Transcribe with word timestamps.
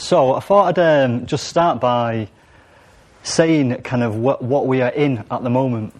so 0.00 0.34
I 0.34 0.40
thought 0.40 0.78
I'd 0.78 1.04
um, 1.04 1.26
just 1.26 1.46
start 1.46 1.80
by 1.80 2.28
saying 3.22 3.82
kind 3.82 4.02
of 4.02 4.16
what, 4.16 4.42
what 4.42 4.66
we 4.66 4.80
are 4.80 4.90
in 4.90 5.24
at 5.30 5.42
the 5.42 5.50
moment. 5.50 5.94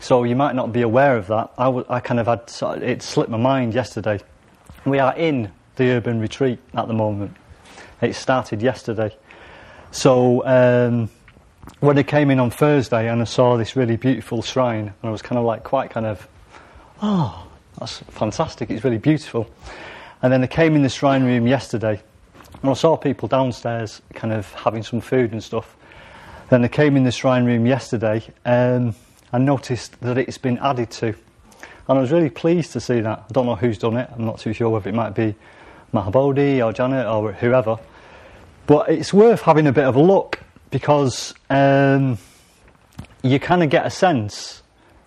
So 0.00 0.24
you 0.24 0.34
might 0.34 0.56
not 0.56 0.72
be 0.72 0.82
aware 0.82 1.16
of 1.16 1.28
that. 1.28 1.52
I, 1.56 1.66
w- 1.66 1.86
I 1.88 2.00
kind 2.00 2.18
of 2.18 2.26
had 2.26 2.82
it 2.82 3.02
slipped 3.02 3.30
my 3.30 3.38
mind 3.38 3.74
yesterday. 3.74 4.20
We 4.84 4.98
are 4.98 5.14
in 5.14 5.52
the 5.76 5.90
urban 5.90 6.20
retreat 6.20 6.58
at 6.74 6.88
the 6.88 6.94
moment. 6.94 7.36
It 8.02 8.14
started 8.14 8.62
yesterday. 8.62 9.16
So 9.92 10.44
um, 10.46 11.08
when 11.78 11.98
I 11.98 12.02
came 12.02 12.30
in 12.30 12.40
on 12.40 12.50
Thursday 12.50 13.08
and 13.08 13.20
I 13.20 13.24
saw 13.24 13.56
this 13.56 13.76
really 13.76 13.96
beautiful 13.96 14.42
shrine, 14.42 14.86
and 14.86 14.94
I 15.04 15.10
was 15.10 15.22
kind 15.22 15.38
of 15.38 15.44
like 15.44 15.62
quite 15.62 15.90
kind 15.90 16.06
of, 16.06 16.26
oh, 17.00 17.46
that's 17.78 17.98
fantastic. 17.98 18.70
It's 18.70 18.82
really 18.82 18.98
beautiful. 18.98 19.48
And 20.22 20.32
then 20.32 20.42
I 20.42 20.46
came 20.46 20.74
in 20.74 20.82
the 20.82 20.88
shrine 20.88 21.24
room 21.24 21.46
yesterday, 21.46 22.00
and 22.62 22.70
I 22.70 22.74
saw 22.74 22.96
people 22.96 23.28
downstairs 23.28 24.02
kind 24.14 24.32
of 24.32 24.52
having 24.52 24.82
some 24.82 25.00
food 25.00 25.32
and 25.32 25.42
stuff. 25.42 25.76
Then 26.50 26.64
I 26.64 26.68
came 26.68 26.96
in 26.96 27.04
the 27.04 27.12
shrine 27.12 27.44
room 27.44 27.66
yesterday. 27.66 28.22
Um, 28.44 28.94
I 29.32 29.38
noticed 29.38 30.00
that 30.00 30.18
it's 30.18 30.38
been 30.38 30.58
added 30.58 30.90
to. 30.92 31.14
And 31.88 31.98
I 31.98 32.00
was 32.00 32.12
really 32.12 32.30
pleased 32.30 32.72
to 32.72 32.80
see 32.80 33.00
that. 33.00 33.18
I 33.28 33.32
don't 33.32 33.46
know 33.46 33.54
who's 33.54 33.78
done 33.78 33.96
it. 33.96 34.10
I'm 34.12 34.24
not 34.24 34.38
too 34.38 34.52
sure 34.52 34.68
whether 34.68 34.88
it 34.88 34.94
might 34.94 35.14
be 35.14 35.34
Mahabodhi 35.94 36.64
or 36.64 36.72
Janet 36.72 37.06
or 37.06 37.32
whoever. 37.32 37.78
But 38.66 38.90
it's 38.90 39.12
worth 39.12 39.42
having 39.42 39.66
a 39.66 39.72
bit 39.72 39.84
of 39.84 39.96
a 39.96 40.02
look 40.02 40.40
because 40.70 41.34
um, 41.48 42.18
you 43.22 43.40
kind 43.40 43.62
of 43.62 43.70
get 43.70 43.86
a 43.86 43.90
sense 43.90 44.62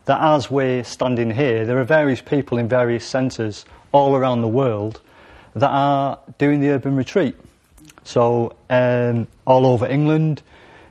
that 0.06 0.22
as 0.22 0.52
we're 0.52 0.84
standing 0.84 1.32
here, 1.32 1.66
there 1.66 1.80
are 1.80 1.86
various 1.86 2.22
people 2.22 2.58
in 2.58 2.68
various 2.68 3.06
centres 3.06 3.66
all 3.92 4.16
around 4.16 4.42
the 4.42 4.48
world 4.48 5.02
that 5.56 5.70
are 5.70 6.20
doing 6.38 6.62
the 6.62 6.70
urban 6.70 6.96
retreat. 6.96 7.36
So, 8.04 8.56
um, 8.70 9.28
all 9.46 9.66
over 9.66 9.88
England, 9.88 10.42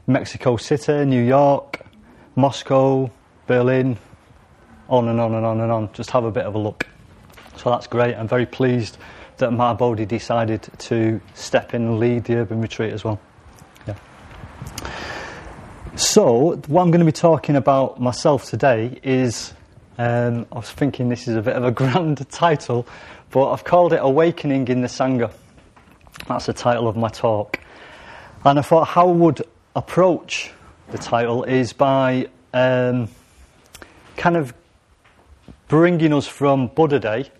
Mexico 0.06 0.56
City, 0.56 1.04
New 1.04 1.22
York, 1.22 1.84
Moscow, 2.36 3.10
Berlin, 3.46 3.98
on 4.88 5.08
and 5.08 5.20
on 5.20 5.34
and 5.34 5.44
on 5.44 5.60
and 5.60 5.70
on. 5.70 5.92
Just 5.92 6.10
have 6.10 6.24
a 6.24 6.30
bit 6.30 6.44
of 6.44 6.54
a 6.54 6.58
look. 6.58 6.86
So 7.56 7.70
that's 7.70 7.86
great. 7.86 8.14
I'm 8.14 8.28
very 8.28 8.46
pleased 8.46 8.98
that 9.38 9.50
Mahabodhi 9.50 10.06
decided 10.06 10.68
to 10.78 11.20
step 11.34 11.74
in 11.74 11.82
and 11.82 11.98
lead 11.98 12.24
the 12.24 12.36
urban 12.36 12.60
retreat 12.60 12.92
as 12.92 13.04
well. 13.04 13.20
Yeah. 13.86 13.96
So, 15.96 16.56
what 16.68 16.82
I'm 16.82 16.90
going 16.90 17.00
to 17.00 17.06
be 17.06 17.12
talking 17.12 17.56
about 17.56 18.00
myself 18.00 18.48
today 18.48 18.98
is 19.02 19.52
um, 19.98 20.46
I 20.52 20.56
was 20.56 20.70
thinking 20.70 21.08
this 21.08 21.28
is 21.28 21.36
a 21.36 21.42
bit 21.42 21.56
of 21.56 21.64
a 21.64 21.70
grand 21.82 22.28
title, 22.30 22.86
but 23.32 23.50
I've 23.50 23.64
called 23.64 23.92
it 23.94 24.00
Awakening 24.00 24.68
in 24.68 24.82
the 24.82 24.88
Sangha. 24.88 25.32
That's 26.28 26.46
the 26.46 26.52
title 26.52 26.86
of 26.86 26.96
my 26.96 27.08
talk. 27.08 27.58
And 28.44 28.58
I 28.58 28.62
thought 28.62 28.88
how 28.88 29.08
would 29.08 29.42
approach 29.74 30.52
the 30.90 30.98
title 30.98 31.44
is 31.44 31.72
by 31.72 32.28
um, 32.52 33.08
kind 34.16 34.36
of 34.36 34.52
bringing 35.68 36.12
us 36.12 36.26
from 36.26 36.66
Buddha 36.66 37.00
Day 37.00 37.30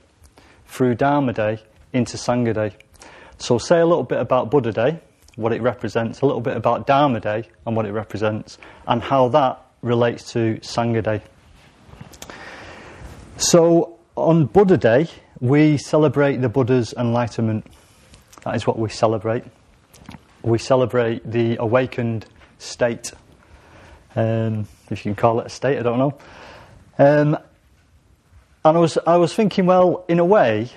through 0.66 0.94
Dharma 0.94 1.34
Day 1.34 1.60
into 1.92 2.16
Sangha 2.16 2.54
Day. 2.54 2.74
So, 3.36 3.58
say 3.58 3.80
a 3.80 3.86
little 3.86 4.04
bit 4.04 4.18
about 4.18 4.50
Buddha 4.50 4.72
Day, 4.72 5.00
what 5.36 5.52
it 5.52 5.60
represents, 5.60 6.22
a 6.22 6.26
little 6.26 6.40
bit 6.40 6.56
about 6.56 6.86
Dharma 6.86 7.20
Day 7.20 7.48
and 7.66 7.76
what 7.76 7.84
it 7.84 7.92
represents, 7.92 8.56
and 8.86 9.02
how 9.02 9.28
that 9.28 9.62
relates 9.82 10.32
to 10.32 10.54
Sangha 10.62 11.02
Day. 11.02 11.20
So, 13.36 13.91
on 14.16 14.46
Buddha 14.46 14.76
Day, 14.76 15.08
we 15.40 15.76
celebrate 15.78 16.36
the 16.36 16.48
Buddha's 16.48 16.92
enlightenment. 16.96 17.66
That 18.44 18.54
is 18.54 18.66
what 18.66 18.78
we 18.78 18.88
celebrate. 18.88 19.44
We 20.42 20.58
celebrate 20.58 21.28
the 21.30 21.56
awakened 21.56 22.26
state. 22.58 23.12
Um, 24.14 24.66
if 24.90 25.04
you 25.04 25.12
can 25.12 25.14
call 25.14 25.40
it 25.40 25.46
a 25.46 25.50
state, 25.50 25.78
I 25.78 25.82
don't 25.82 25.98
know. 25.98 26.18
Um, 26.98 27.38
and 28.64 28.76
I 28.76 28.80
was, 28.80 28.98
I 29.06 29.16
was 29.16 29.34
thinking, 29.34 29.66
well, 29.66 30.04
in 30.08 30.18
a 30.18 30.24
way, 30.24 30.68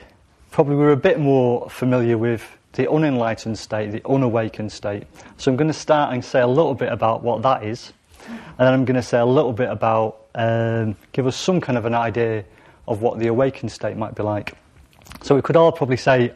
probably 0.51 0.75
we're 0.75 0.91
a 0.91 0.97
bit 0.97 1.19
more 1.19 1.69
familiar 1.69 2.17
with 2.17 2.43
the 2.73 2.89
unenlightened 2.89 3.57
state, 3.57 3.91
the 3.91 4.07
unawakened 4.07 4.71
state. 4.71 5.03
So 5.37 5.51
I'm 5.51 5.57
going 5.57 5.67
to 5.67 5.73
start 5.73 6.13
and 6.13 6.23
say 6.23 6.41
a 6.41 6.47
little 6.47 6.73
bit 6.73 6.91
about 6.91 7.23
what 7.23 7.41
that 7.43 7.63
is, 7.63 7.91
and 8.27 8.39
then 8.57 8.73
I'm 8.73 8.85
going 8.85 8.95
to 8.95 9.03
say 9.03 9.19
a 9.19 9.25
little 9.25 9.53
bit 9.53 9.69
about, 9.69 10.25
um, 10.33 10.95
give 11.11 11.27
us 11.27 11.35
some 11.35 11.61
kind 11.61 11.77
of 11.77 11.85
an 11.85 11.93
idea 11.93 12.45
of 12.88 13.01
what 13.01 13.19
the 13.19 13.28
awakened 13.28 13.72
state 13.72 13.97
might 13.97 14.16
be 14.16 14.23
like. 14.23 14.57
So 15.22 15.35
we 15.35 15.41
could 15.41 15.56
all 15.56 15.72
probably 15.72 15.97
say 15.97 16.34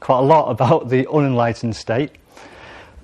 quite 0.00 0.18
a 0.18 0.22
lot 0.22 0.50
about 0.50 0.88
the 0.88 1.06
unenlightened 1.10 1.76
state, 1.76 2.12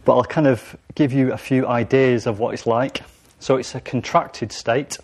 but 0.05 0.17
I'll 0.17 0.25
kind 0.25 0.47
of 0.47 0.77
give 0.95 1.13
you 1.13 1.33
a 1.33 1.39
few 1.39 1.67
ideas 1.67 2.27
of 2.27 2.39
what 2.39 2.55
it's 2.55 2.67
like. 2.67 3.03
So 3.39 3.57
it's 3.57 3.75
a 3.75 3.81
contracted 3.81 4.51
state. 4.51 4.99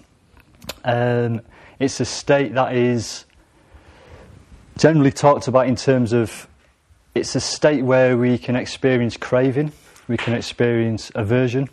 Um, 0.84 1.42
it's 1.78 2.00
a 2.00 2.04
state 2.04 2.54
that 2.54 2.74
is 2.74 3.26
generally 4.78 5.12
talked 5.12 5.48
about 5.48 5.66
in 5.66 5.76
terms 5.76 6.12
of 6.12 6.48
it's 7.14 7.34
a 7.34 7.40
state 7.40 7.84
where 7.84 8.16
we 8.16 8.38
can 8.38 8.56
experience 8.56 9.16
craving, 9.16 9.72
we 10.08 10.16
can 10.16 10.32
experience 10.32 11.12
aversion. 11.14 11.68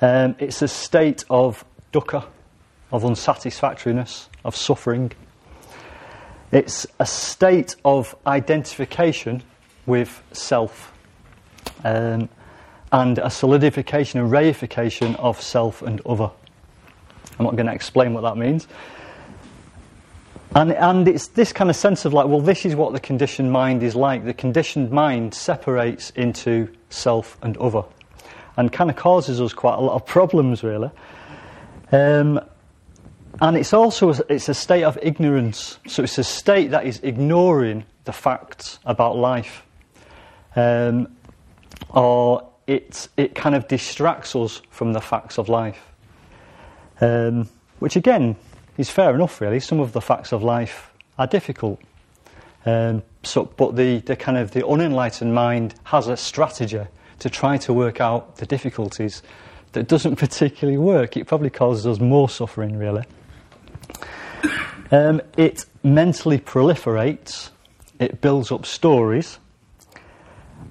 Um, 0.00 0.36
it's 0.38 0.62
a 0.62 0.68
state 0.68 1.24
of 1.30 1.64
dukkha, 1.92 2.24
of 2.92 3.04
unsatisfactoriness, 3.04 4.28
of 4.44 4.56
suffering. 4.56 5.12
It's 6.52 6.86
a 7.00 7.06
state 7.06 7.76
of 7.84 8.14
identification 8.26 9.42
with 9.86 10.22
self 10.32 10.92
um, 11.84 12.28
and 12.92 13.18
a 13.18 13.30
solidification 13.30 14.20
and 14.20 14.30
reification 14.30 15.16
of 15.16 15.40
self 15.40 15.82
and 15.82 16.00
other. 16.06 16.30
I'm 17.38 17.44
not 17.44 17.56
going 17.56 17.66
to 17.66 17.72
explain 17.72 18.14
what 18.14 18.22
that 18.22 18.36
means. 18.36 18.68
And, 20.54 20.72
and 20.72 21.08
it's 21.08 21.26
this 21.28 21.52
kind 21.52 21.68
of 21.68 21.74
sense 21.74 22.04
of 22.04 22.12
like, 22.12 22.28
well, 22.28 22.40
this 22.40 22.64
is 22.64 22.76
what 22.76 22.92
the 22.92 23.00
conditioned 23.00 23.50
mind 23.50 23.82
is 23.82 23.96
like. 23.96 24.24
The 24.24 24.34
conditioned 24.34 24.92
mind 24.92 25.34
separates 25.34 26.10
into 26.10 26.68
self 26.90 27.36
and 27.42 27.56
other 27.56 27.82
and 28.56 28.72
kind 28.72 28.88
of 28.88 28.94
causes 28.94 29.40
us 29.40 29.52
quite 29.52 29.74
a 29.74 29.80
lot 29.80 29.94
of 29.94 30.06
problems, 30.06 30.62
really. 30.62 30.90
Um, 31.90 32.40
and 33.40 33.56
it's 33.56 33.72
also 33.72 34.12
a, 34.12 34.20
it's 34.28 34.48
a 34.48 34.54
state 34.54 34.84
of 34.84 34.98
ignorance. 35.02 35.78
So 35.86 36.04
it's 36.04 36.18
a 36.18 36.24
state 36.24 36.70
that 36.70 36.86
is 36.86 37.00
ignoring 37.02 37.84
the 38.04 38.12
facts 38.12 38.78
about 38.84 39.16
life. 39.16 39.64
Um, 40.56 41.08
or 41.90 42.48
it, 42.66 43.08
it 43.16 43.34
kind 43.34 43.54
of 43.54 43.66
distracts 43.68 44.36
us 44.36 44.62
from 44.70 44.92
the 44.92 45.00
facts 45.00 45.38
of 45.38 45.48
life. 45.48 45.80
Um, 47.00 47.48
which 47.80 47.96
again 47.96 48.36
is 48.78 48.88
fair 48.88 49.14
enough, 49.14 49.40
really. 49.40 49.60
Some 49.60 49.80
of 49.80 49.92
the 49.92 50.00
facts 50.00 50.32
of 50.32 50.42
life 50.42 50.92
are 51.18 51.26
difficult. 51.26 51.80
Um, 52.66 53.02
so, 53.22 53.44
but 53.44 53.76
the, 53.76 53.98
the 53.98 54.16
kind 54.16 54.38
of 54.38 54.52
the 54.52 54.66
unenlightened 54.66 55.34
mind 55.34 55.74
has 55.84 56.08
a 56.08 56.16
strategy 56.16 56.82
to 57.18 57.30
try 57.30 57.56
to 57.58 57.72
work 57.72 58.00
out 58.00 58.36
the 58.36 58.46
difficulties 58.46 59.22
that 59.72 59.88
doesn't 59.88 60.16
particularly 60.18 60.78
work. 60.78 61.16
It 61.16 61.26
probably 61.26 61.50
causes 61.50 61.86
us 61.86 61.98
more 62.00 62.28
suffering, 62.28 62.78
really. 62.78 63.04
Um, 64.90 65.20
it 65.36 65.64
mentally 65.82 66.38
proliferates, 66.38 67.50
it 67.98 68.20
builds 68.20 68.52
up 68.52 68.66
stories, 68.66 69.38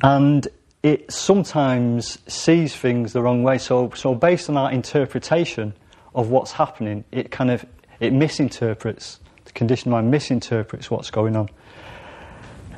and 0.01 0.47
it 0.81 1.11
sometimes 1.11 2.19
sees 2.31 2.75
things 2.75 3.13
the 3.13 3.21
wrong 3.21 3.43
way. 3.43 3.57
So, 3.57 3.91
so 3.95 4.13
based 4.13 4.49
on 4.49 4.57
our 4.57 4.71
interpretation 4.71 5.73
of 6.13 6.29
what's 6.29 6.51
happening, 6.51 7.05
it 7.11 7.31
kind 7.31 7.49
of 7.49 7.65
it 7.99 8.13
misinterprets 8.13 9.19
the 9.45 9.51
conditioned 9.51 9.91
mind 9.91 10.11
misinterprets 10.11 10.89
what's 10.89 11.09
going 11.09 11.35
on. 11.35 11.49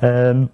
Um, 0.02 0.50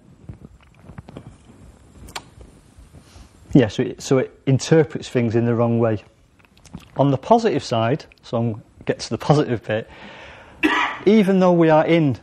yeah, 3.53 3.67
so 3.67 3.83
it, 3.83 4.01
so 4.01 4.17
it 4.17 4.39
interprets 4.45 5.09
things 5.09 5.35
in 5.35 5.45
the 5.45 5.53
wrong 5.53 5.79
way. 5.79 6.03
On 6.97 7.11
the 7.11 7.17
positive 7.17 7.63
side, 7.63 8.05
so 8.23 8.37
I'm 8.37 8.63
get 8.85 8.99
to 9.01 9.09
the 9.09 9.17
positive 9.29 9.63
bit. 9.63 9.89
Even 11.05 11.39
though 11.39 11.51
we 11.51 11.69
are 11.69 11.85
in 11.85 12.17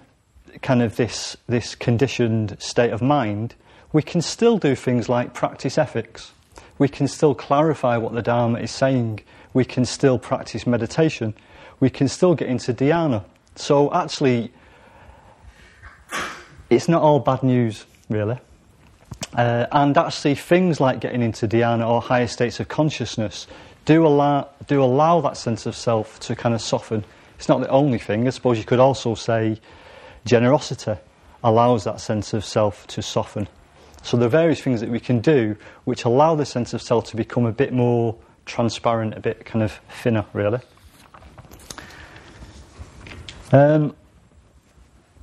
kind 0.63 0.83
of 0.83 0.97
this 0.97 1.37
this 1.47 1.75
conditioned 1.75 2.57
state 2.61 2.93
of 2.93 3.03
mind, 3.03 3.55
we 3.93 4.03
can 4.03 4.23
still 4.23 4.59
do 4.59 4.75
things 4.75 5.09
like 5.09 5.35
practice 5.35 5.79
ethics. 5.79 6.33
We 6.79 6.89
can 6.89 7.09
still 7.09 7.35
clarify 7.35 7.97
what 7.99 8.15
the 8.15 8.23
Dharma 8.23 8.61
is 8.61 8.71
saying. 8.71 9.21
We 9.53 9.65
can 9.65 9.85
still 9.85 10.19
practice 10.19 10.67
meditation 10.67 11.35
we 11.81 11.89
can 11.89 12.07
still 12.07 12.35
get 12.35 12.49
into 12.49 12.73
dhyana. 12.73 13.25
So 13.57 13.93
actually, 13.93 14.53
it's 16.69 16.89
not 16.89 17.03
all 17.03 17.19
bad 17.19 17.43
news, 17.43 17.87
really. 18.09 18.39
Uh, 19.35 19.67
and 19.73 19.97
actually, 19.97 20.35
things 20.35 20.79
like 20.79 21.01
getting 21.01 21.23
into 21.23 21.49
dhyana 21.49 21.89
or 21.89 22.01
higher 22.01 22.27
states 22.27 22.61
of 22.61 22.69
consciousness 22.69 23.47
do 23.87 24.07
allow, 24.07 24.49
do 24.67 24.83
allow 24.83 25.21
that 25.23 25.37
sense 25.37 25.67
of 25.67 25.75
self 25.75 26.21
to 26.21 26.37
kind 26.37 26.55
of 26.55 26.61
soften. 26.61 27.05
It's 27.41 27.49
not 27.49 27.63
the 27.63 27.71
only 27.71 27.97
thing. 27.97 28.27
I 28.27 28.31
suppose 28.33 28.59
you 28.59 28.65
could 28.65 28.81
also 28.81 29.15
say 29.15 29.59
generosity 30.27 31.01
allows 31.43 31.85
that 31.85 31.99
sense 31.99 32.35
of 32.35 32.45
self 32.45 32.87
to 32.89 33.01
soften. 33.01 33.49
So 34.03 34.19
there 34.19 34.27
are 34.27 34.29
various 34.29 34.61
things 34.61 34.83
that 34.83 34.91
we 34.91 35.01
can 35.01 35.21
do 35.21 35.57
which 35.85 36.05
allow 36.05 36.35
the 36.35 36.45
sense 36.45 36.75
of 36.75 36.83
self 36.83 37.07
to 37.07 37.17
become 37.17 37.47
a 37.47 37.53
bit 37.53 37.73
more 37.73 38.15
transparent, 38.45 39.15
a 39.15 39.21
bit 39.21 39.47
kind 39.47 39.63
of 39.63 39.73
thinner, 40.03 40.27
really. 40.35 40.61
Um, 43.53 43.97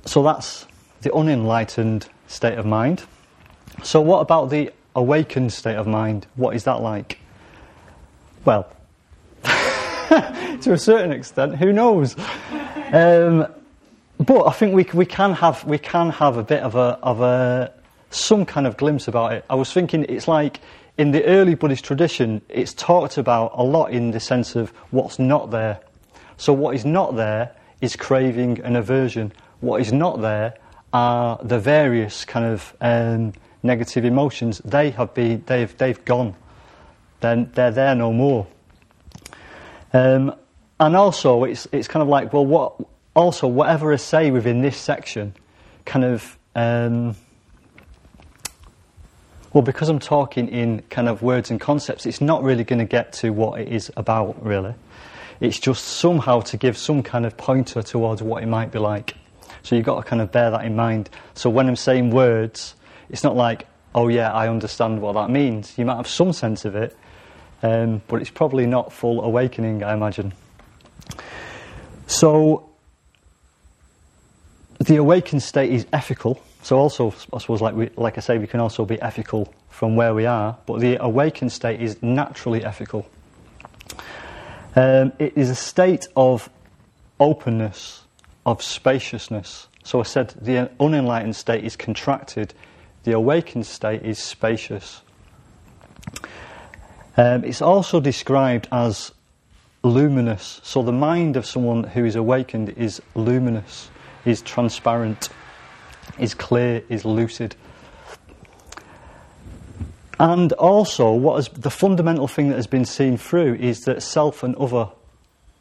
so 0.04 0.24
that's 0.24 0.66
the 1.02 1.14
unenlightened 1.14 2.08
state 2.26 2.58
of 2.58 2.66
mind. 2.66 3.04
So, 3.84 4.00
what 4.00 4.22
about 4.22 4.50
the 4.50 4.72
awakened 4.96 5.52
state 5.52 5.76
of 5.76 5.86
mind? 5.86 6.26
What 6.34 6.56
is 6.56 6.64
that 6.64 6.82
like? 6.82 7.20
Well, 8.44 8.68
to 10.62 10.72
a 10.72 10.78
certain 10.78 11.12
extent, 11.12 11.56
who 11.56 11.72
knows? 11.72 12.16
Um, 12.92 13.46
but 14.18 14.46
I 14.46 14.52
think 14.52 14.74
we, 14.74 14.84
we 14.94 15.06
can 15.06 15.32
have 15.34 15.64
we 15.64 15.78
can 15.78 16.10
have 16.10 16.36
a 16.36 16.42
bit 16.42 16.62
of 16.62 16.74
a 16.74 16.98
of 17.02 17.20
a 17.20 17.72
some 18.10 18.46
kind 18.46 18.66
of 18.66 18.76
glimpse 18.76 19.06
about 19.06 19.32
it. 19.32 19.44
I 19.50 19.54
was 19.54 19.72
thinking 19.72 20.06
it's 20.08 20.26
like 20.26 20.60
in 20.96 21.12
the 21.12 21.24
early 21.24 21.54
Buddhist 21.54 21.84
tradition, 21.84 22.42
it's 22.48 22.72
talked 22.72 23.18
about 23.18 23.52
a 23.54 23.62
lot 23.62 23.92
in 23.92 24.10
the 24.10 24.20
sense 24.20 24.56
of 24.56 24.70
what's 24.90 25.18
not 25.18 25.50
there. 25.50 25.80
So 26.36 26.52
what 26.52 26.74
is 26.74 26.84
not 26.84 27.14
there 27.14 27.54
is 27.80 27.94
craving 27.94 28.60
and 28.62 28.76
aversion. 28.76 29.32
What 29.60 29.80
is 29.80 29.92
not 29.92 30.20
there 30.20 30.54
are 30.92 31.38
the 31.42 31.58
various 31.58 32.24
kind 32.24 32.46
of 32.46 32.74
um, 32.80 33.34
negative 33.62 34.04
emotions. 34.04 34.60
They 34.64 34.90
have 34.90 35.12
been 35.14 35.44
they've 35.46 35.76
they've 35.76 36.02
gone. 36.04 36.34
Then 37.20 37.50
they're, 37.54 37.70
they're 37.70 37.88
there 37.88 37.94
no 37.94 38.12
more. 38.12 38.46
Um, 39.92 40.34
and 40.80 40.96
also, 40.96 41.44
it's 41.44 41.66
it's 41.72 41.88
kind 41.88 42.02
of 42.02 42.08
like 42.08 42.32
well, 42.32 42.46
what 42.46 42.74
also 43.14 43.46
whatever 43.46 43.92
I 43.92 43.96
say 43.96 44.30
within 44.30 44.62
this 44.62 44.76
section, 44.76 45.34
kind 45.84 46.04
of. 46.04 46.38
Um, 46.54 47.16
well, 49.52 49.62
because 49.62 49.88
I'm 49.88 49.98
talking 49.98 50.48
in 50.48 50.82
kind 50.90 51.08
of 51.08 51.22
words 51.22 51.50
and 51.50 51.58
concepts, 51.58 52.04
it's 52.04 52.20
not 52.20 52.42
really 52.42 52.64
going 52.64 52.80
to 52.80 52.84
get 52.84 53.14
to 53.14 53.30
what 53.30 53.60
it 53.60 53.68
is 53.68 53.90
about, 53.96 54.44
really. 54.44 54.74
It's 55.40 55.58
just 55.58 55.84
somehow 55.84 56.40
to 56.42 56.56
give 56.56 56.76
some 56.76 57.02
kind 57.02 57.24
of 57.24 57.36
pointer 57.36 57.82
towards 57.82 58.22
what 58.22 58.42
it 58.42 58.46
might 58.46 58.70
be 58.70 58.78
like. 58.78 59.14
So 59.62 59.74
you've 59.74 59.86
got 59.86 59.96
to 59.96 60.08
kind 60.08 60.20
of 60.20 60.30
bear 60.30 60.50
that 60.50 60.64
in 60.64 60.76
mind. 60.76 61.08
So 61.34 61.48
when 61.48 61.66
I'm 61.66 61.76
saying 61.76 62.10
words, 62.10 62.74
it's 63.08 63.24
not 63.24 63.36
like, 63.36 63.66
oh 63.94 64.08
yeah, 64.08 64.32
I 64.32 64.48
understand 64.48 65.00
what 65.00 65.14
that 65.14 65.30
means. 65.30 65.78
You 65.78 65.86
might 65.86 65.96
have 65.96 66.08
some 66.08 66.32
sense 66.32 66.64
of 66.64 66.76
it, 66.76 66.96
um, 67.62 68.02
but 68.08 68.20
it's 68.20 68.30
probably 68.30 68.66
not 68.66 68.92
full 68.92 69.22
awakening, 69.22 69.82
I 69.82 69.94
imagine. 69.94 70.32
So 72.06 72.68
the 74.78 74.96
awakened 74.96 75.42
state 75.42 75.70
is 75.70 75.86
ethical. 75.92 76.40
So 76.62 76.78
also, 76.78 77.14
I 77.32 77.38
suppose, 77.38 77.60
like 77.60 77.74
we, 77.74 77.90
like 77.96 78.18
I 78.18 78.20
say, 78.20 78.38
we 78.38 78.46
can 78.46 78.60
also 78.60 78.84
be 78.84 79.00
ethical 79.00 79.52
from 79.68 79.96
where 79.96 80.14
we 80.14 80.26
are. 80.26 80.56
But 80.66 80.80
the 80.80 81.02
awakened 81.02 81.52
state 81.52 81.80
is 81.80 82.02
naturally 82.02 82.64
ethical. 82.64 83.06
Um, 84.74 85.12
it 85.18 85.36
is 85.36 85.50
a 85.50 85.54
state 85.54 86.06
of 86.16 86.48
openness, 87.18 88.02
of 88.46 88.62
spaciousness. 88.62 89.66
So 89.82 90.00
I 90.00 90.04
said 90.04 90.34
the 90.40 90.70
unenlightened 90.78 91.36
state 91.36 91.64
is 91.64 91.76
contracted, 91.76 92.54
the 93.04 93.12
awakened 93.12 93.66
state 93.66 94.02
is 94.02 94.18
spacious. 94.18 95.02
Um, 97.18 97.42
it's 97.42 97.60
also 97.60 97.98
described 97.98 98.68
as 98.70 99.10
luminous. 99.82 100.60
So 100.62 100.82
the 100.84 100.92
mind 100.92 101.36
of 101.36 101.44
someone 101.44 101.82
who 101.82 102.04
is 102.04 102.14
awakened 102.14 102.70
is 102.70 103.02
luminous, 103.16 103.90
is 104.24 104.40
transparent, 104.40 105.28
is 106.20 106.32
clear, 106.32 106.84
is 106.88 107.04
lucid. 107.04 107.56
And 110.20 110.52
also, 110.52 111.12
what 111.12 111.40
is 111.40 111.48
the 111.48 111.70
fundamental 111.70 112.28
thing 112.28 112.50
that 112.50 112.56
has 112.56 112.68
been 112.68 112.84
seen 112.84 113.16
through 113.16 113.54
is 113.54 113.84
that 113.84 114.00
self 114.00 114.44
and 114.44 114.54
other 114.54 114.88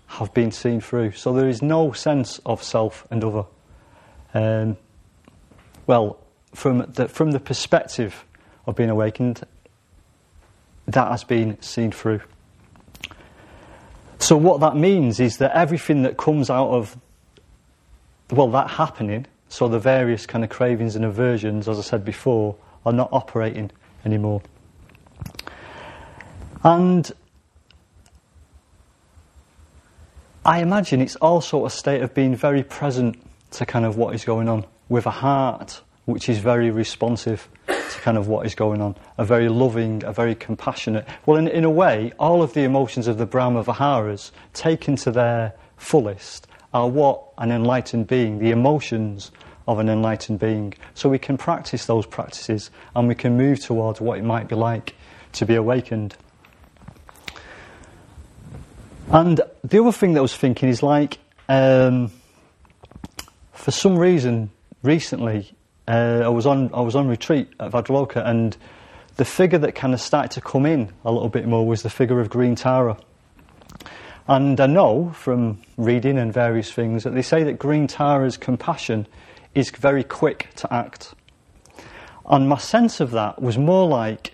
have 0.05 0.31
been 0.35 0.51
seen 0.51 0.79
through. 0.79 1.13
So 1.13 1.33
there 1.33 1.49
is 1.49 1.63
no 1.63 1.91
sense 1.91 2.39
of 2.45 2.61
self 2.61 3.07
and 3.09 3.23
other. 3.23 3.45
Um, 4.35 4.77
well, 5.87 6.19
from 6.53 6.85
the, 6.93 7.07
from 7.07 7.31
the 7.31 7.39
perspective 7.39 8.25
of 8.67 8.75
being 8.75 8.91
awakened, 8.91 9.43
that 10.87 11.11
has 11.11 11.23
been 11.23 11.61
seen 11.61 11.91
through. 11.91 12.21
So, 14.19 14.35
what 14.35 14.59
that 14.61 14.75
means 14.75 15.19
is 15.19 15.37
that 15.37 15.55
everything 15.55 16.03
that 16.03 16.17
comes 16.17 16.49
out 16.49 16.69
of, 16.69 16.97
well, 18.31 18.49
that 18.51 18.71
happening, 18.71 19.27
so 19.49 19.67
the 19.67 19.79
various 19.79 20.25
kind 20.25 20.43
of 20.43 20.49
cravings 20.49 20.95
and 20.95 21.05
aversions, 21.05 21.67
as 21.67 21.77
I 21.77 21.81
said 21.81 22.03
before, 22.03 22.55
are 22.85 22.93
not 22.93 23.09
operating 23.11 23.71
anymore. 24.05 24.41
And 26.63 27.11
I 30.43 30.61
imagine 30.61 31.01
it's 31.01 31.15
also 31.17 31.65
a 31.65 31.69
state 31.69 32.01
of 32.01 32.13
being 32.13 32.35
very 32.35 32.63
present 32.63 33.21
to 33.51 33.65
kind 33.65 33.85
of 33.85 33.97
what 33.97 34.15
is 34.15 34.25
going 34.25 34.49
on, 34.49 34.65
with 34.89 35.05
a 35.05 35.11
heart 35.11 35.81
which 36.05 36.29
is 36.29 36.39
very 36.39 36.71
responsive 36.71 37.49
to 37.89 37.99
kind 38.01 38.17
of 38.17 38.27
what 38.27 38.45
is 38.45 38.55
going 38.55 38.81
on, 38.81 38.95
a 39.17 39.25
very 39.25 39.49
loving, 39.49 40.03
a 40.03 40.13
very 40.13 40.35
compassionate. 40.35 41.07
Well, 41.25 41.37
in, 41.37 41.47
in 41.47 41.63
a 41.63 41.69
way, 41.69 42.11
all 42.19 42.43
of 42.43 42.53
the 42.53 42.63
emotions 42.63 43.07
of 43.07 43.17
the 43.17 43.25
Brahma 43.25 43.63
Viharas, 43.63 44.31
taken 44.53 44.95
to 44.97 45.11
their 45.11 45.53
fullest, 45.77 46.47
are 46.73 46.87
what 46.87 47.23
an 47.37 47.51
enlightened 47.51 48.07
being, 48.07 48.39
the 48.39 48.51
emotions 48.51 49.31
of 49.67 49.79
an 49.79 49.89
enlightened 49.89 50.39
being. 50.39 50.73
So 50.93 51.09
we 51.09 51.19
can 51.19 51.37
practice 51.37 51.85
those 51.85 52.05
practices 52.05 52.71
and 52.95 53.07
we 53.07 53.15
can 53.15 53.37
move 53.37 53.59
towards 53.59 53.99
what 53.99 54.17
it 54.17 54.23
might 54.23 54.47
be 54.47 54.55
like 54.55 54.95
to 55.33 55.45
be 55.45 55.55
awakened. 55.55 56.15
And 59.09 59.41
the 59.63 59.81
other 59.81 59.91
thing 59.91 60.13
that 60.13 60.19
I 60.19 60.21
was 60.21 60.35
thinking 60.35 60.69
is 60.69 60.83
like, 60.83 61.17
um, 61.47 62.11
for 63.53 63.71
some 63.71 63.97
reason, 63.97 64.49
recently, 64.83 65.53
uh, 65.87 66.21
I 66.23 66.29
was 66.29 66.45
on 66.45 66.69
I 66.73 66.81
was 66.81 66.95
on 66.95 67.07
retreat 67.07 67.49
at 67.59 67.71
Vajraloka, 67.71 68.25
and 68.25 68.55
the 69.15 69.25
figure 69.25 69.59
that 69.59 69.73
kind 69.75 69.93
of 69.93 70.01
started 70.01 70.31
to 70.31 70.41
come 70.41 70.65
in 70.65 70.91
a 71.05 71.11
little 71.11 71.29
bit 71.29 71.47
more 71.47 71.65
was 71.65 71.83
the 71.83 71.89
figure 71.89 72.19
of 72.19 72.29
Green 72.29 72.55
Tara. 72.55 72.97
And 74.27 74.59
I 74.59 74.67
know 74.67 75.11
from 75.15 75.61
reading 75.77 76.17
and 76.17 76.33
various 76.33 76.71
things 76.71 77.03
that 77.03 77.13
they 77.13 77.21
say 77.21 77.43
that 77.43 77.53
Green 77.53 77.87
Tara's 77.87 78.35
compassion 78.35 79.07
is 79.55 79.69
very 79.71 80.03
quick 80.03 80.49
to 80.57 80.73
act. 80.73 81.13
And 82.25 82.49
my 82.49 82.57
sense 82.57 82.99
of 82.99 83.11
that 83.11 83.41
was 83.41 83.57
more 83.57 83.87
like 83.87 84.33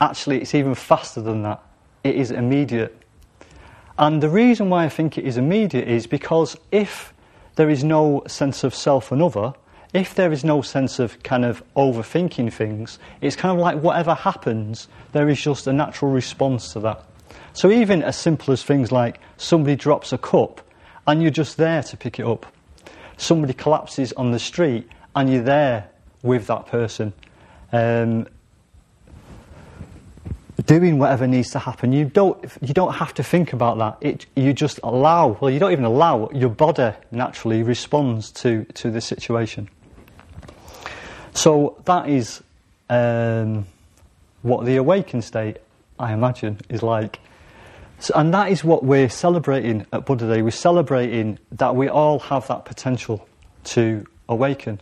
actually, 0.00 0.40
it's 0.40 0.54
even 0.54 0.74
faster 0.74 1.20
than 1.20 1.42
that. 1.42 1.62
It 2.04 2.16
is 2.16 2.30
immediate. 2.30 2.96
And 3.98 4.22
the 4.22 4.28
reason 4.28 4.68
why 4.68 4.84
I 4.84 4.88
think 4.88 5.16
it 5.16 5.24
is 5.24 5.36
immediate 5.36 5.88
is 5.88 6.06
because 6.06 6.56
if 6.70 7.14
there 7.54 7.70
is 7.70 7.82
no 7.82 8.22
sense 8.26 8.62
of 8.64 8.74
self 8.74 9.10
and 9.10 9.22
other, 9.22 9.54
if 9.96 10.14
there 10.14 10.32
is 10.32 10.44
no 10.44 10.62
sense 10.62 10.98
of 10.98 11.22
kind 11.22 11.44
of 11.44 11.62
overthinking 11.74 12.52
things, 12.52 12.98
it's 13.20 13.36
kind 13.36 13.56
of 13.56 13.62
like 13.62 13.82
whatever 13.82 14.14
happens, 14.14 14.88
there 15.12 15.28
is 15.28 15.40
just 15.40 15.66
a 15.66 15.72
natural 15.72 16.10
response 16.10 16.72
to 16.74 16.80
that. 16.80 17.04
So 17.52 17.70
even 17.70 18.02
as 18.02 18.16
simple 18.16 18.52
as 18.52 18.62
things 18.62 18.92
like 18.92 19.18
somebody 19.38 19.76
drops 19.76 20.12
a 20.12 20.18
cup 20.18 20.60
and 21.06 21.22
you're 21.22 21.30
just 21.30 21.56
there 21.56 21.82
to 21.84 21.96
pick 21.96 22.18
it 22.18 22.26
up. 22.26 22.46
Somebody 23.16 23.54
collapses 23.54 24.12
on 24.12 24.32
the 24.32 24.38
street 24.38 24.88
and 25.14 25.32
you're 25.32 25.42
there 25.42 25.88
with 26.22 26.46
that 26.48 26.66
person. 26.66 27.12
Um, 27.72 28.26
doing 30.66 30.98
whatever 30.98 31.26
needs 31.26 31.50
to 31.52 31.58
happen. 31.58 31.92
You 31.92 32.06
don't, 32.06 32.44
you 32.60 32.74
don't 32.74 32.94
have 32.94 33.14
to 33.14 33.22
think 33.22 33.52
about 33.52 33.78
that. 33.78 33.98
It, 34.00 34.26
you 34.34 34.52
just 34.52 34.80
allow, 34.82 35.38
well, 35.40 35.50
you 35.50 35.58
don't 35.58 35.72
even 35.72 35.84
allow, 35.84 36.28
your 36.34 36.50
body 36.50 36.92
naturally 37.10 37.62
responds 37.62 38.30
to, 38.32 38.64
to 38.74 38.90
the 38.90 39.00
situation. 39.00 39.68
So 41.36 41.76
that 41.84 42.08
is 42.08 42.42
um, 42.88 43.66
what 44.40 44.64
the 44.64 44.76
awakened 44.76 45.22
state, 45.22 45.58
I 45.98 46.14
imagine, 46.14 46.58
is 46.70 46.82
like. 46.82 47.20
So, 47.98 48.14
and 48.16 48.32
that 48.32 48.50
is 48.50 48.64
what 48.64 48.84
we're 48.84 49.10
celebrating 49.10 49.84
at 49.92 50.06
Buddha 50.06 50.26
Day. 50.32 50.40
We're 50.40 50.50
celebrating 50.50 51.38
that 51.52 51.76
we 51.76 51.88
all 51.88 52.20
have 52.20 52.46
that 52.48 52.64
potential 52.64 53.28
to 53.64 54.06
awaken. 54.30 54.80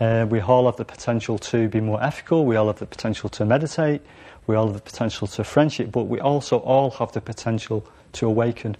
Uh, 0.00 0.26
we 0.30 0.40
all 0.40 0.64
have 0.64 0.76
the 0.76 0.86
potential 0.86 1.38
to 1.38 1.68
be 1.68 1.80
more 1.80 2.02
ethical. 2.02 2.46
We 2.46 2.56
all 2.56 2.68
have 2.68 2.78
the 2.78 2.86
potential 2.86 3.28
to 3.28 3.44
meditate. 3.44 4.00
We 4.46 4.56
all 4.56 4.68
have 4.68 4.76
the 4.76 4.80
potential 4.80 5.26
to 5.26 5.44
friendship, 5.44 5.92
but 5.92 6.04
we 6.04 6.18
also 6.20 6.56
all 6.60 6.90
have 6.92 7.12
the 7.12 7.20
potential 7.20 7.86
to 8.14 8.26
awaken. 8.26 8.78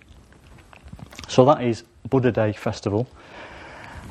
So 1.29 1.45
that 1.45 1.63
is 1.63 1.85
Buddha 2.09 2.33
Day 2.33 2.55
Festival. 2.55 3.07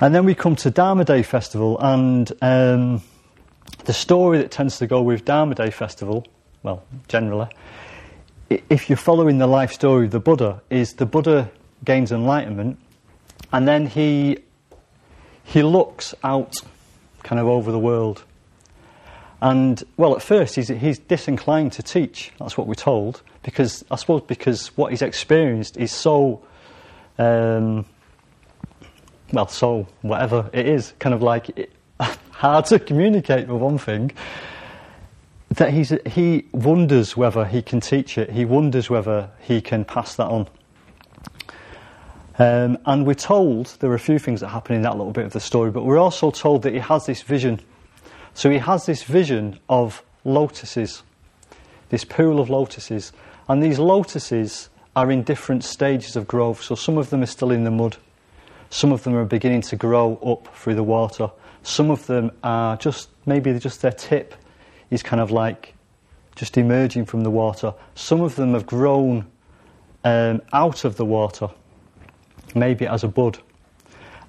And 0.04 0.16
then 0.16 0.26
we 0.26 0.34
come 0.34 0.56
to 0.58 0.72
Dharma 0.72 1.06
Day 1.06 1.22
Festival, 1.22 1.78
and 1.80 2.32
um, 2.42 3.04
the 3.86 3.94
story 3.94 4.40
that 4.40 4.50
tends 4.50 4.80
to 4.80 4.88
go 4.88 5.00
with 5.00 5.26
Dharma 5.26 5.54
Day 5.54 5.70
Festival, 5.70 6.26
well, 6.64 6.84
generally, 7.08 7.50
if 8.50 8.90
you're 8.90 8.98
following 8.98 9.38
the 9.38 9.46
life 9.46 9.72
story 9.72 10.06
of 10.06 10.12
the 10.12 10.20
Buddha, 10.20 10.60
is 10.72 10.96
the 10.96 11.06
Buddha 11.06 11.52
gains 11.86 12.12
enlightenment, 12.12 12.80
and 13.54 13.68
then 13.68 13.86
he 13.86 14.40
he 15.44 15.62
looks 15.62 16.16
out 16.24 16.56
kind 17.22 17.40
of 17.40 17.46
over 17.46 17.72
the 17.72 17.80
world. 17.80 18.24
And, 19.40 19.84
well, 19.98 20.16
at 20.16 20.24
first 20.24 20.56
he's, 20.56 20.70
he's 20.70 20.98
disinclined 20.98 21.74
to 21.74 21.84
teach, 21.84 22.32
that's 22.40 22.58
what 22.58 22.66
we're 22.66 22.74
told, 22.74 23.22
because 23.44 23.86
I 23.92 23.98
suppose 23.98 24.22
because 24.22 24.76
what 24.78 24.92
he's 24.92 25.04
experienced 25.04 25.78
is 25.78 25.92
so, 25.92 26.42
um, 27.20 27.86
well, 29.32 29.48
soul, 29.48 29.88
whatever 30.02 30.50
it 30.54 30.68
is, 30.68 30.94
kind 31.00 31.14
of 31.14 31.22
like 31.22 31.50
it, 31.58 31.72
hard 32.00 32.66
to 32.66 32.80
communicate 32.80 33.48
with 33.48 33.62
one 33.62 33.78
thing, 33.78 34.12
that 35.50 35.74
he's, 35.74 35.94
he 36.06 36.46
wonders 36.54 37.18
whether 37.18 37.46
he 37.46 37.62
can 37.62 37.80
teach 37.82 38.18
it, 38.18 38.32
he 38.32 38.46
wonders 38.46 38.90
whether 38.90 39.30
he 39.40 39.62
can 39.62 39.84
pass 39.86 40.16
that 40.16 40.28
on. 40.28 40.48
Um, 42.40 42.78
and 42.86 43.06
we're 43.06 43.14
told 43.14 43.68
there 43.82 43.92
are 43.92 43.96
a 43.96 44.00
few 44.00 44.18
things 44.18 44.40
that 44.40 44.48
happen 44.48 44.76
in 44.76 44.82
that 44.84 44.98
little 44.98 45.12
bit 45.12 45.26
of 45.26 45.34
the 45.34 45.40
story, 45.40 45.70
but 45.70 45.84
we're 45.84 46.00
also 46.00 46.32
told 46.32 46.64
that 46.64 46.74
he 46.74 46.80
has 46.80 47.06
this 47.06 47.22
vision 47.22 47.62
so 48.34 48.50
he 48.50 48.58
has 48.60 48.86
this 48.86 49.04
vision 49.04 49.60
of 49.70 50.04
lotuses, 50.24 51.04
this 51.90 52.04
pool 52.04 52.40
of 52.40 52.50
lotuses. 52.50 53.12
And 53.50 53.62
these 53.62 53.80
lotuses 53.80 54.70
are 54.96 55.12
in 55.12 55.24
different 55.24 55.64
stages 55.64 56.16
of 56.16 56.28
growth. 56.28 56.62
So 56.62 56.76
some 56.76 56.98
of 56.98 57.10
them 57.10 57.24
are 57.24 57.28
still 57.28 57.52
in 57.52 57.64
the 57.64 57.72
mud, 57.72 57.98
some 58.72 58.92
of 58.92 59.04
them 59.04 59.14
are 59.16 59.26
beginning 59.26 59.62
to 59.62 59.76
grow 59.76 60.16
up 60.18 60.48
through 60.56 60.74
the 60.76 60.84
water, 60.84 61.30
some 61.62 61.92
of 61.92 62.08
them 62.08 62.32
are 62.44 62.76
just 62.78 63.10
maybe 63.28 63.58
just 63.60 63.84
their 63.84 63.92
tip 63.92 64.34
is 64.90 65.04
kind 65.04 65.22
of 65.22 65.30
like 65.30 65.76
just 66.36 66.58
emerging 66.58 67.06
from 67.06 67.22
the 67.22 67.30
water. 67.30 67.74
Some 67.94 68.22
of 68.22 68.36
them 68.36 68.54
have 68.54 68.66
grown 68.66 69.28
um, 70.04 70.42
out 70.54 70.86
of 70.86 70.96
the 70.96 71.06
water, 71.06 71.50
maybe 72.56 72.88
as 72.88 73.04
a 73.04 73.08
bud. 73.08 73.38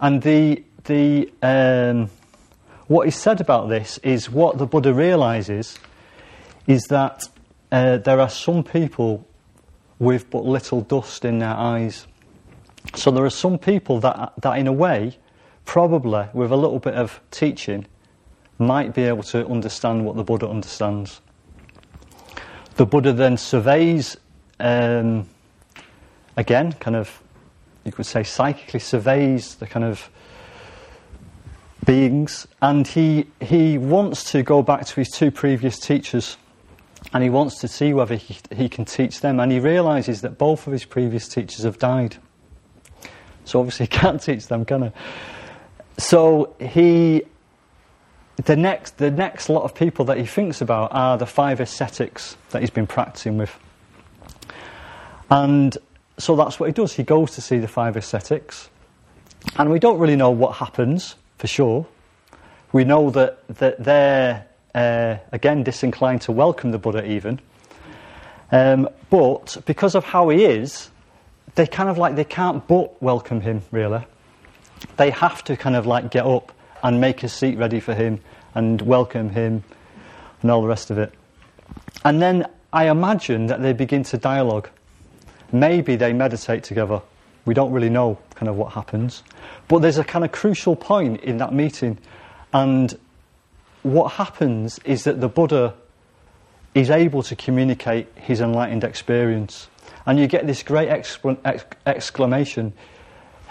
And 0.01 0.21
the, 0.21 0.63
the, 0.85 1.33
um, 1.43 2.11
what 2.89 3.09
is 3.09 3.17
said 3.17 3.41
about 3.41 3.69
this 3.69 3.99
is 3.99 4.29
what 4.29 4.59
the 4.59 4.67
Buddha 4.67 4.93
realizes 4.93 5.79
is 6.67 6.85
that 6.89 7.25
uh, 7.71 7.99
there 7.99 8.21
are 8.21 8.29
some 8.29 8.63
people 8.63 9.27
with 9.99 10.29
but 10.31 10.45
little 10.45 10.81
dust 10.81 11.25
in 11.25 11.39
their 11.39 11.55
eyes. 11.55 12.07
So 12.95 13.11
there 13.11 13.25
are 13.25 13.31
some 13.31 13.59
people 13.59 14.01
that, 14.01 14.33
that 14.39 14.59
in 14.59 14.67
a 14.67 14.73
way, 14.73 15.19
probably 15.65 16.27
with 16.33 16.53
a 16.53 16.57
little 16.57 16.79
bit 16.79 16.95
of 16.95 17.21
teaching, 17.31 17.87
might 18.59 18.95
be 18.95 19.03
able 19.03 19.23
to 19.25 19.47
understand 19.47 20.05
what 20.05 20.17
the 20.17 20.25
Buddha 20.25 20.49
understands. 20.49 21.21
The 22.77 22.87
Buddha 22.87 23.13
then 23.13 23.37
surveys, 23.37 24.17
um, 24.61 25.27
again, 26.37 26.73
kind 26.75 26.97
of, 26.97 27.23
you 27.85 27.93
could 27.93 28.07
say 28.07 28.23
psychically 28.23 28.81
surveys 28.81 29.57
the 29.57 29.67
kind 29.67 29.85
of 29.85 30.09
beings, 31.85 32.47
and 32.61 32.87
he, 32.87 33.27
he 33.41 33.79
wants 33.79 34.31
to 34.33 34.43
go 34.43 34.63
back 34.63 34.87
to 34.87 34.95
his 34.95 35.09
two 35.11 35.31
previous 35.31 35.79
teachers 35.79 36.37
and 37.13 37.23
he 37.23 37.31
wants 37.31 37.59
to 37.59 37.69
see 37.69 37.93
whether 37.93 38.15
he, 38.15 38.37
he 38.55 38.69
can 38.69 38.85
teach 38.85 39.21
them. 39.21 39.41
And 39.41 39.51
he 39.51 39.59
realizes 39.59 40.21
that 40.23 40.39
both 40.39 40.67
of 40.67 40.73
his 40.73 40.85
previous 40.85 41.29
teachers 41.29 41.65
have 41.65 41.79
died. 41.79 42.17
So 43.45 43.61
obviously, 43.61 43.87
he 43.91 43.91
can't 43.91 44.21
teach 44.21 44.47
them, 44.47 44.65
can 44.65 44.83
he? 44.83 44.91
So 45.99 46.55
he. 46.61 47.23
The 48.45 48.57
next, 48.57 48.97
the 48.97 49.11
next 49.11 49.51
lot 49.51 49.63
of 49.63 49.75
people 49.75 50.07
that 50.07 50.17
he 50.17 50.25
thinks 50.25 50.63
about 50.63 50.91
are 50.93 51.19
the 51.19 51.27
five 51.27 51.61
ascetics 51.61 52.37
that 52.51 52.61
he's 52.61 52.71
been 52.71 52.87
practicing 52.87 53.37
with. 53.37 53.57
And 55.31 55.77
so 56.19 56.35
that's 56.35 56.59
what 56.59 56.67
he 56.67 56.73
does. 56.73 56.95
He 56.95 57.03
goes 57.03 57.33
to 57.33 57.41
see 57.41 57.59
the 57.59 57.69
five 57.69 57.97
ascetics. 57.97 58.71
And 59.57 59.71
we 59.71 59.79
don't 59.79 59.99
really 59.99 60.17
know 60.17 60.31
what 60.31 60.57
happens 60.57 61.17
for 61.39 61.47
sure. 61.47 61.87
We 62.73 62.85
know 62.85 63.11
that, 63.11 63.47
that 63.49 63.83
they're, 63.83 64.47
uh, 64.75 65.17
again, 65.33 65.63
disinclined 65.63 66.23
to 66.23 66.33
welcome 66.33 66.71
the 66.71 66.79
Buddha 66.79 67.05
even. 67.05 67.41
Um, 68.51 68.89
but 69.11 69.57
because 69.67 69.95
of 69.95 70.05
how 70.05 70.29
he 70.29 70.45
is, 70.45 70.91
they 71.55 71.67
kind 71.67 71.89
of 71.89 71.99
like, 71.99 72.17
they 72.17 72.25
can't 72.25 72.67
but 72.67 73.01
welcome 73.03 73.41
him, 73.41 73.63
really. 73.71 74.05
They 74.97 75.11
have 75.11 75.45
to 75.45 75.57
kind 75.57 75.77
of 75.77 75.87
like 75.87 76.11
get 76.11 76.27
up 76.27 76.53
and 76.83 77.01
make 77.01 77.23
a 77.23 77.29
seat 77.29 77.59
ready 77.59 77.81
for 77.81 77.95
him 77.95 78.21
and 78.55 78.81
welcome 78.83 79.31
him 79.31 79.65
and 80.41 80.51
all 80.51 80.63
the 80.63 80.69
rest 80.69 80.91
of 80.91 80.99
it. 80.99 81.13
And 82.05 82.21
then 82.21 82.49
I 82.73 82.89
imagine 82.91 83.47
that 83.47 83.63
they 83.63 83.73
begin 83.73 84.03
to 84.05 84.19
dialogue. 84.19 84.69
Maybe 85.53 85.97
they 85.97 86.13
meditate 86.13 86.65
together. 86.65 87.03
We 87.45 87.55
don't 87.55 87.73
really 87.73 87.91
know 87.91 88.19
kind 88.35 88.49
of 88.49 88.57
what 88.57 88.73
happens. 88.73 89.23
But 89.69 89.81
there's 89.81 89.99
a 89.99 90.05
kind 90.05 90.25
of 90.25 90.33
crucial 90.33 90.75
point 90.75 91.21
in 91.23 91.37
that 91.39 91.53
meeting. 91.53 91.99
And 92.53 92.99
what 93.83 94.13
happens 94.13 94.79
is 94.85 95.05
that 95.05 95.21
the 95.21 95.29
Buddha 95.29 95.75
is 96.75 96.91
able 96.91 97.23
to 97.25 97.37
communicate 97.37 98.09
his 98.17 98.41
enlightened 98.41 98.85
experience. 98.85 99.69
And 100.07 100.19
you 100.19 100.27
get 100.27 100.47
this 100.47 100.63
great 100.63 100.89
exclamation. 100.89 102.73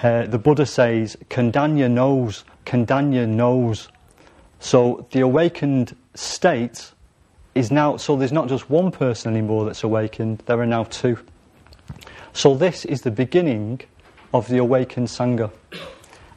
Uh, 0.03 0.25
the 0.25 0.37
Buddha 0.37 0.65
says, 0.65 1.15
Kondanya 1.29 1.89
knows, 1.89 2.43
Kondanya 2.65 3.27
knows. 3.27 3.87
So 4.59 5.07
the 5.11 5.21
awakened 5.21 5.95
state 6.13 6.91
is 7.55 7.71
now, 7.71 7.97
so 7.97 8.15
there's 8.15 8.31
not 8.31 8.47
just 8.47 8.69
one 8.69 8.91
person 8.91 9.31
anymore 9.31 9.65
that's 9.65 9.83
awakened, 9.83 10.43
there 10.45 10.59
are 10.59 10.65
now 10.65 10.83
two. 10.85 11.17
So 12.33 12.55
this 12.55 12.85
is 12.85 13.01
the 13.01 13.11
beginning 13.11 13.81
of 14.33 14.47
the 14.47 14.57
awakened 14.57 15.07
Sangha. 15.07 15.51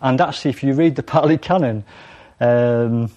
And 0.02 0.20
actually, 0.20 0.50
if 0.50 0.62
you 0.62 0.74
read 0.74 0.96
the 0.96 1.02
Pali 1.14 1.38
Canon, 1.38 1.84
um, 2.40 3.10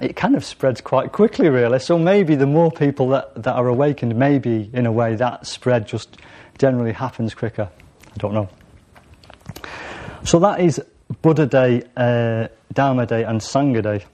it 0.00 0.16
kind 0.16 0.34
of 0.34 0.44
spreads 0.44 0.80
quite 0.80 1.12
quickly, 1.12 1.48
really. 1.48 1.78
So 1.78 1.98
maybe 1.98 2.34
the 2.34 2.46
more 2.46 2.70
people 2.70 3.08
that, 3.08 3.42
that 3.42 3.54
are 3.54 3.68
awakened, 3.68 4.16
maybe 4.16 4.70
in 4.72 4.86
a 4.86 4.92
way 4.92 5.16
that 5.16 5.46
spread 5.46 5.86
just 5.86 6.18
generally 6.58 6.92
happens 6.92 7.34
quicker. 7.34 7.68
I 7.72 8.16
don't 8.18 8.34
know. 8.34 8.48
So 10.24 10.38
that 10.40 10.60
is 10.60 10.82
Buddha 11.22 11.46
Day, 11.46 11.82
uh, 11.96 12.48
Dharma 12.72 13.06
Day, 13.06 13.24
and 13.24 13.40
Sangha 13.40 13.82
Day. 13.82 14.04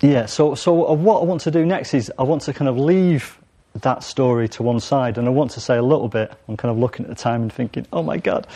Yeah, 0.00 0.26
so, 0.26 0.54
so 0.54 0.72
what 0.72 1.22
I 1.22 1.24
want 1.24 1.40
to 1.42 1.50
do 1.50 1.64
next 1.64 1.94
is 1.94 2.12
I 2.18 2.22
want 2.24 2.42
to 2.42 2.52
kind 2.52 2.68
of 2.68 2.78
leave 2.78 3.38
that 3.82 4.02
story 4.02 4.48
to 4.50 4.62
one 4.62 4.80
side. 4.80 5.18
And 5.18 5.26
I 5.26 5.30
want 5.30 5.52
to 5.52 5.60
say 5.60 5.76
a 5.76 5.82
little 5.82 6.08
bit, 6.08 6.32
I'm 6.48 6.56
kind 6.56 6.70
of 6.70 6.78
looking 6.78 7.06
at 7.06 7.10
the 7.10 7.14
time 7.14 7.42
and 7.42 7.52
thinking, 7.52 7.86
oh 7.92 8.02
my 8.02 8.18
God. 8.18 8.46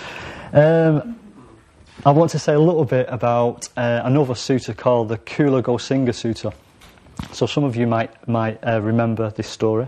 Um, 0.52 1.19
I 2.04 2.12
want 2.12 2.30
to 2.30 2.38
say 2.38 2.54
a 2.54 2.60
little 2.60 2.86
bit 2.86 3.06
about 3.10 3.68
uh, 3.76 4.00
another 4.04 4.32
sutta 4.32 4.74
called 4.74 5.10
the 5.10 5.18
Kula 5.18 5.62
Gosinga 5.62 6.10
Sutta. 6.10 6.54
So 7.32 7.44
some 7.44 7.64
of 7.64 7.76
you 7.76 7.86
might, 7.86 8.26
might 8.26 8.58
uh, 8.66 8.80
remember 8.80 9.30
this 9.30 9.48
story. 9.48 9.86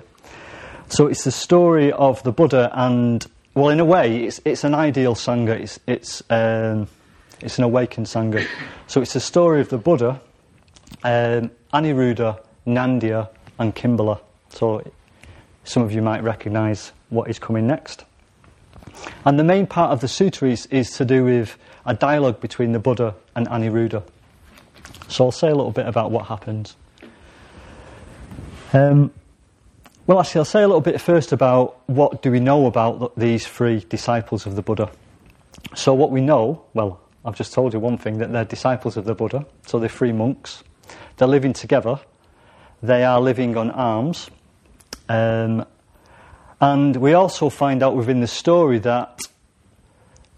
So 0.88 1.06
it's 1.06 1.24
the 1.24 1.30
story 1.30 1.90
of 1.90 2.22
the 2.22 2.32
Buddha 2.32 2.70
and, 2.74 3.26
well, 3.54 3.70
in 3.70 3.80
a 3.80 3.84
way, 3.84 4.24
it's, 4.24 4.42
it's 4.44 4.62
an 4.62 4.74
ideal 4.74 5.14
Sangha. 5.14 5.58
It's, 5.58 5.80
it's, 5.86 6.22
um, 6.28 6.86
it's 7.40 7.56
an 7.56 7.64
awakened 7.64 8.06
Sangha. 8.06 8.46
So 8.88 9.00
it's 9.00 9.14
the 9.14 9.20
story 9.20 9.62
of 9.62 9.70
the 9.70 9.78
Buddha, 9.78 10.20
um, 11.02 11.50
Aniruddha, 11.72 12.38
Nandiya, 12.66 13.30
and 13.58 13.74
Kimbila. 13.74 14.20
So 14.50 14.82
some 15.64 15.82
of 15.82 15.92
you 15.92 16.02
might 16.02 16.22
recognize 16.22 16.92
what 17.08 17.30
is 17.30 17.38
coming 17.38 17.66
next. 17.66 18.04
And 19.24 19.38
the 19.38 19.44
main 19.44 19.66
part 19.66 19.92
of 19.92 20.02
the 20.02 20.08
sutra 20.08 20.50
is, 20.50 20.66
is 20.66 20.90
to 20.98 21.06
do 21.06 21.24
with 21.24 21.56
a 21.84 21.94
dialogue 21.94 22.40
between 22.40 22.72
the 22.72 22.78
Buddha 22.78 23.14
and 23.34 23.46
Aniruddha. 23.48 24.02
So 25.08 25.26
I'll 25.26 25.32
say 25.32 25.48
a 25.48 25.54
little 25.54 25.72
bit 25.72 25.86
about 25.86 26.10
what 26.10 26.26
happens. 26.26 26.76
Um, 28.72 29.12
well, 30.06 30.20
actually, 30.20 30.40
I'll 30.40 30.44
say 30.46 30.62
a 30.62 30.66
little 30.66 30.80
bit 30.80 31.00
first 31.00 31.32
about 31.32 31.78
what 31.88 32.22
do 32.22 32.30
we 32.30 32.40
know 32.40 32.66
about 32.66 33.16
these 33.18 33.46
three 33.46 33.80
disciples 33.88 34.46
of 34.46 34.56
the 34.56 34.62
Buddha. 34.62 34.90
So 35.74 35.94
what 35.94 36.10
we 36.10 36.20
know, 36.20 36.64
well, 36.74 37.00
I've 37.24 37.36
just 37.36 37.52
told 37.52 37.72
you 37.72 37.78
one 37.78 37.98
thing 37.98 38.18
that 38.18 38.32
they're 38.32 38.44
disciples 38.44 38.96
of 38.96 39.04
the 39.04 39.14
Buddha. 39.14 39.46
So 39.66 39.78
they're 39.78 39.88
three 39.88 40.12
monks. 40.12 40.64
They're 41.16 41.28
living 41.28 41.52
together. 41.52 42.00
They 42.82 43.04
are 43.04 43.20
living 43.20 43.56
on 43.56 43.70
alms. 43.70 44.28
Um, 45.08 45.64
and 46.60 46.96
we 46.96 47.12
also 47.14 47.48
find 47.48 47.82
out 47.82 47.94
within 47.94 48.20
the 48.20 48.26
story 48.26 48.78
that 48.80 49.20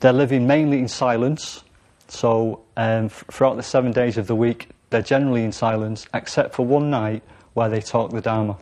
they're 0.05 0.13
living 0.13 0.47
mainly 0.47 0.81
in 0.81 0.87
silence. 0.87 1.65
So 2.09 2.61
um, 2.77 3.07
f- 3.07 3.25
throughout 3.33 3.57
the 3.57 3.63
seven 3.63 3.91
days 3.91 4.19
of 4.19 4.27
the 4.27 4.35
week, 4.37 4.69
they're 4.91 5.01
generally 5.01 5.45
in 5.45 5.51
silence, 5.51 6.07
except 6.13 6.55
for 6.55 6.67
one 6.67 6.91
night 6.91 7.23
where 7.55 7.71
they 7.71 7.81
talk 7.81 8.11
the 8.11 8.21
Dharma. 8.21 8.59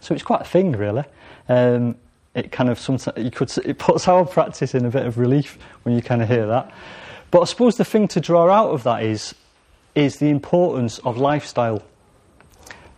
So 0.00 0.14
it's 0.14 0.24
quite 0.24 0.40
a 0.40 0.44
thing, 0.44 0.72
really. 0.72 1.04
Um, 1.50 1.96
it 2.34 2.52
kind 2.52 2.70
of 2.70 2.78
sometimes 2.78 3.22
you 3.22 3.30
could 3.30 3.52
it 3.66 3.78
puts 3.78 4.08
our 4.08 4.24
practice 4.24 4.74
in 4.74 4.86
a 4.86 4.90
bit 4.90 5.04
of 5.04 5.18
relief 5.18 5.58
when 5.82 5.94
you 5.94 6.00
kind 6.00 6.22
of 6.22 6.28
hear 6.28 6.46
that. 6.46 6.72
But 7.30 7.42
I 7.42 7.44
suppose 7.44 7.76
the 7.76 7.84
thing 7.84 8.08
to 8.08 8.20
draw 8.20 8.50
out 8.50 8.70
of 8.70 8.82
that 8.84 9.02
is 9.02 9.34
is 9.94 10.16
the 10.16 10.30
importance 10.30 11.00
of 11.00 11.18
lifestyle. 11.18 11.82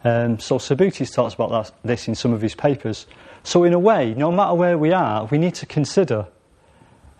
Um, 0.04 0.38
so 0.38 0.58
Subhutis 0.58 1.12
talks 1.12 1.34
about 1.34 1.50
that, 1.50 1.72
this 1.82 2.06
in 2.06 2.14
some 2.14 2.32
of 2.32 2.40
his 2.40 2.54
papers. 2.54 3.08
So 3.42 3.64
in 3.64 3.72
a 3.72 3.80
way, 3.80 4.14
no 4.14 4.30
matter 4.30 4.54
where 4.54 4.78
we 4.78 4.92
are, 4.92 5.24
we 5.24 5.38
need 5.38 5.56
to 5.56 5.66
consider 5.66 6.28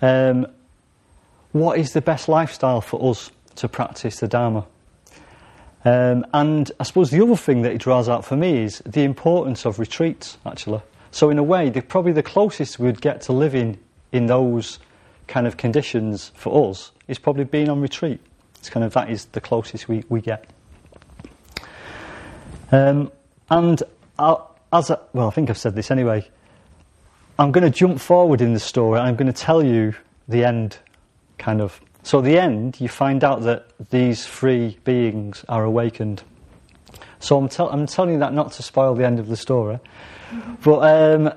um, 0.02 0.47
what 1.52 1.78
is 1.78 1.93
the 1.93 2.00
best 2.00 2.28
lifestyle 2.28 2.81
for 2.81 3.11
us. 3.11 3.31
to 3.59 3.69
practice 3.69 4.21
the 4.21 4.28
Dharma. 4.28 4.64
Um, 5.85 6.25
and 6.33 6.71
I 6.78 6.85
suppose 6.85 7.11
the 7.11 7.23
other 7.23 7.37
thing 7.37 7.62
that 7.62 7.73
it 7.73 7.78
draws 7.78 8.09
out 8.09 8.25
for 8.25 8.37
me 8.37 8.62
is 8.62 8.83
the 8.87 9.02
importance 9.02 9.64
of 9.64 9.78
retreats, 9.78 10.38
actually. 10.47 10.81
So, 11.11 11.31
in 11.31 11.38
a 11.38 11.43
way, 11.43 11.71
the, 11.71 11.83
probably 11.83 12.12
the 12.12 12.23
closest 12.23 12.78
we'd 12.78 13.00
get 13.00 13.21
to 13.23 13.33
living 13.33 13.78
in 14.12 14.26
those 14.26 14.78
kind 15.26 15.47
of 15.47 15.57
conditions 15.57 16.31
for 16.35 16.71
us 16.71 16.93
is 17.07 17.19
probably 17.19 17.45
being 17.45 17.69
on 17.69 17.81
retreat. 17.81 18.21
It's 18.61 18.71
kind 18.71 18.85
of 18.85 18.93
that 18.95 19.11
is 19.11 19.26
the 19.26 19.40
closest 19.40 19.88
we, 19.88 20.05
we 20.09 20.21
get. 20.21 20.45
Um, 22.71 23.11
and 23.50 23.83
I'll, 24.19 24.57
as 24.73 24.90
I, 24.90 24.99
well, 25.12 25.28
I 25.28 25.31
think 25.31 25.50
I've 25.50 25.59
said 25.59 25.75
this 25.75 25.90
anyway. 25.90 26.28
I'm 27.40 27.52
going 27.52 27.71
to 27.71 27.71
jump 27.71 28.00
forward 28.00 28.40
in 28.40 28.52
the 28.52 28.59
story. 28.59 28.99
I'm 28.99 29.14
going 29.14 29.33
to 29.33 29.33
tell 29.33 29.62
you 29.62 29.95
the 30.26 30.45
end, 30.45 30.78
kind 31.38 31.61
of. 31.61 31.80
So, 32.02 32.21
the 32.21 32.37
end, 32.37 32.80
you 32.80 32.88
find 32.88 33.23
out 33.23 33.42
that 33.42 33.68
these 33.90 34.26
three 34.26 34.76
beings 34.83 35.45
are 35.49 35.62
awakened. 35.62 36.25
So, 37.21 37.38
I'm, 37.38 37.49
tell, 37.49 37.68
I'm 37.71 37.87
telling 37.87 38.14
you 38.14 38.18
that 38.18 38.35
not 38.35 38.50
to 38.52 38.64
spoil 38.64 38.97
the 38.97 39.07
end 39.07 39.21
of 39.21 39.28
the 39.28 39.37
story, 39.37 39.78
but 40.64 40.80
um, 40.80 41.33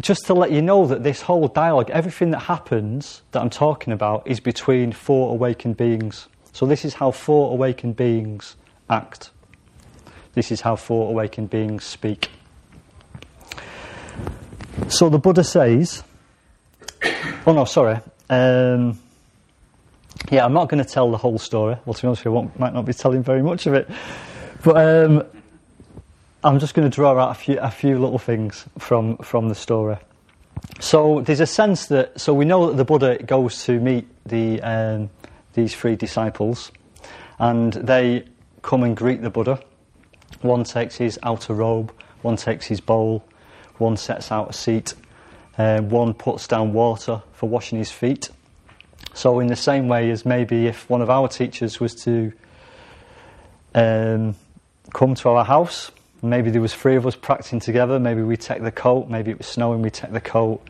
just 0.00 0.24
to 0.24 0.32
let 0.32 0.52
you 0.52 0.62
know 0.62 0.86
that 0.86 1.02
this 1.02 1.20
whole 1.20 1.48
dialogue, 1.48 1.90
everything 1.90 2.30
that 2.30 2.40
happens 2.40 3.20
that 3.32 3.42
I'm 3.42 3.50
talking 3.50 3.92
about, 3.92 4.26
is 4.26 4.40
between 4.40 4.90
four 4.90 5.32
awakened 5.32 5.76
beings. 5.76 6.28
So, 6.54 6.64
this 6.64 6.82
is 6.82 6.94
how 6.94 7.10
four 7.10 7.52
awakened 7.52 7.96
beings 7.96 8.56
act. 8.88 9.32
This 10.32 10.50
is 10.50 10.62
how 10.62 10.76
four 10.76 11.10
awakened 11.10 11.50
beings 11.50 11.84
speak. 11.84 12.30
So, 14.88 15.08
the 15.08 15.18
Buddha 15.18 15.44
says, 15.44 16.02
oh 17.46 17.52
no, 17.52 17.64
sorry. 17.64 17.98
Um, 18.28 18.98
yeah, 20.30 20.44
I'm 20.44 20.52
not 20.52 20.68
going 20.68 20.82
to 20.82 20.88
tell 20.88 21.10
the 21.10 21.16
whole 21.16 21.38
story. 21.38 21.76
Well, 21.84 21.94
to 21.94 22.02
be 22.02 22.08
honest 22.08 22.24
with 22.24 22.32
you, 22.32 22.38
I 22.38 22.50
might 22.58 22.74
not 22.74 22.84
be 22.84 22.92
telling 22.92 23.22
very 23.22 23.42
much 23.42 23.66
of 23.66 23.74
it. 23.74 23.88
But 24.62 24.76
um, 24.76 25.24
I'm 26.42 26.58
just 26.58 26.74
going 26.74 26.88
to 26.88 26.94
draw 26.94 27.18
out 27.18 27.30
a 27.30 27.34
few, 27.34 27.58
a 27.58 27.70
few 27.70 27.98
little 27.98 28.18
things 28.18 28.64
from, 28.78 29.16
from 29.18 29.48
the 29.48 29.54
story. 29.54 29.96
So 30.80 31.20
there's 31.20 31.40
a 31.40 31.46
sense 31.46 31.86
that, 31.86 32.20
so 32.20 32.34
we 32.34 32.44
know 32.44 32.68
that 32.68 32.76
the 32.76 32.84
Buddha 32.84 33.22
goes 33.22 33.64
to 33.64 33.78
meet 33.78 34.06
the, 34.26 34.60
um, 34.62 35.10
these 35.54 35.74
three 35.74 35.96
disciples, 35.96 36.72
and 37.38 37.72
they 37.72 38.24
come 38.62 38.82
and 38.82 38.96
greet 38.96 39.22
the 39.22 39.30
Buddha. 39.30 39.60
One 40.42 40.64
takes 40.64 40.96
his 40.96 41.18
outer 41.22 41.54
robe, 41.54 41.92
one 42.22 42.36
takes 42.36 42.66
his 42.66 42.80
bowl, 42.80 43.24
one 43.80 43.96
sets 43.96 44.30
out 44.32 44.50
a 44.50 44.52
seat, 44.52 44.94
um, 45.58 45.88
one 45.88 46.14
puts 46.14 46.46
down 46.46 46.72
water 46.72 47.22
for 47.32 47.48
washing 47.48 47.78
his 47.78 47.90
feet. 47.90 48.30
So, 49.14 49.40
in 49.40 49.46
the 49.46 49.56
same 49.56 49.88
way 49.88 50.10
as 50.10 50.26
maybe 50.26 50.66
if 50.66 50.88
one 50.90 51.00
of 51.02 51.10
our 51.10 51.28
teachers 51.28 51.80
was 51.80 51.94
to 52.04 52.32
um, 53.74 54.34
come 54.92 55.14
to 55.14 55.28
our 55.30 55.44
house, 55.44 55.90
maybe 56.22 56.50
there 56.50 56.60
was 56.60 56.74
three 56.74 56.96
of 56.96 57.06
us 57.06 57.16
practicing 57.16 57.60
together, 57.60 57.98
maybe 57.98 58.22
we'd 58.22 58.40
take 58.40 58.62
the 58.62 58.72
coat, 58.72 59.08
maybe 59.08 59.30
it 59.30 59.38
was 59.38 59.46
snowing, 59.46 59.82
we'd 59.82 59.94
take 59.94 60.12
the 60.12 60.20
coat, 60.20 60.60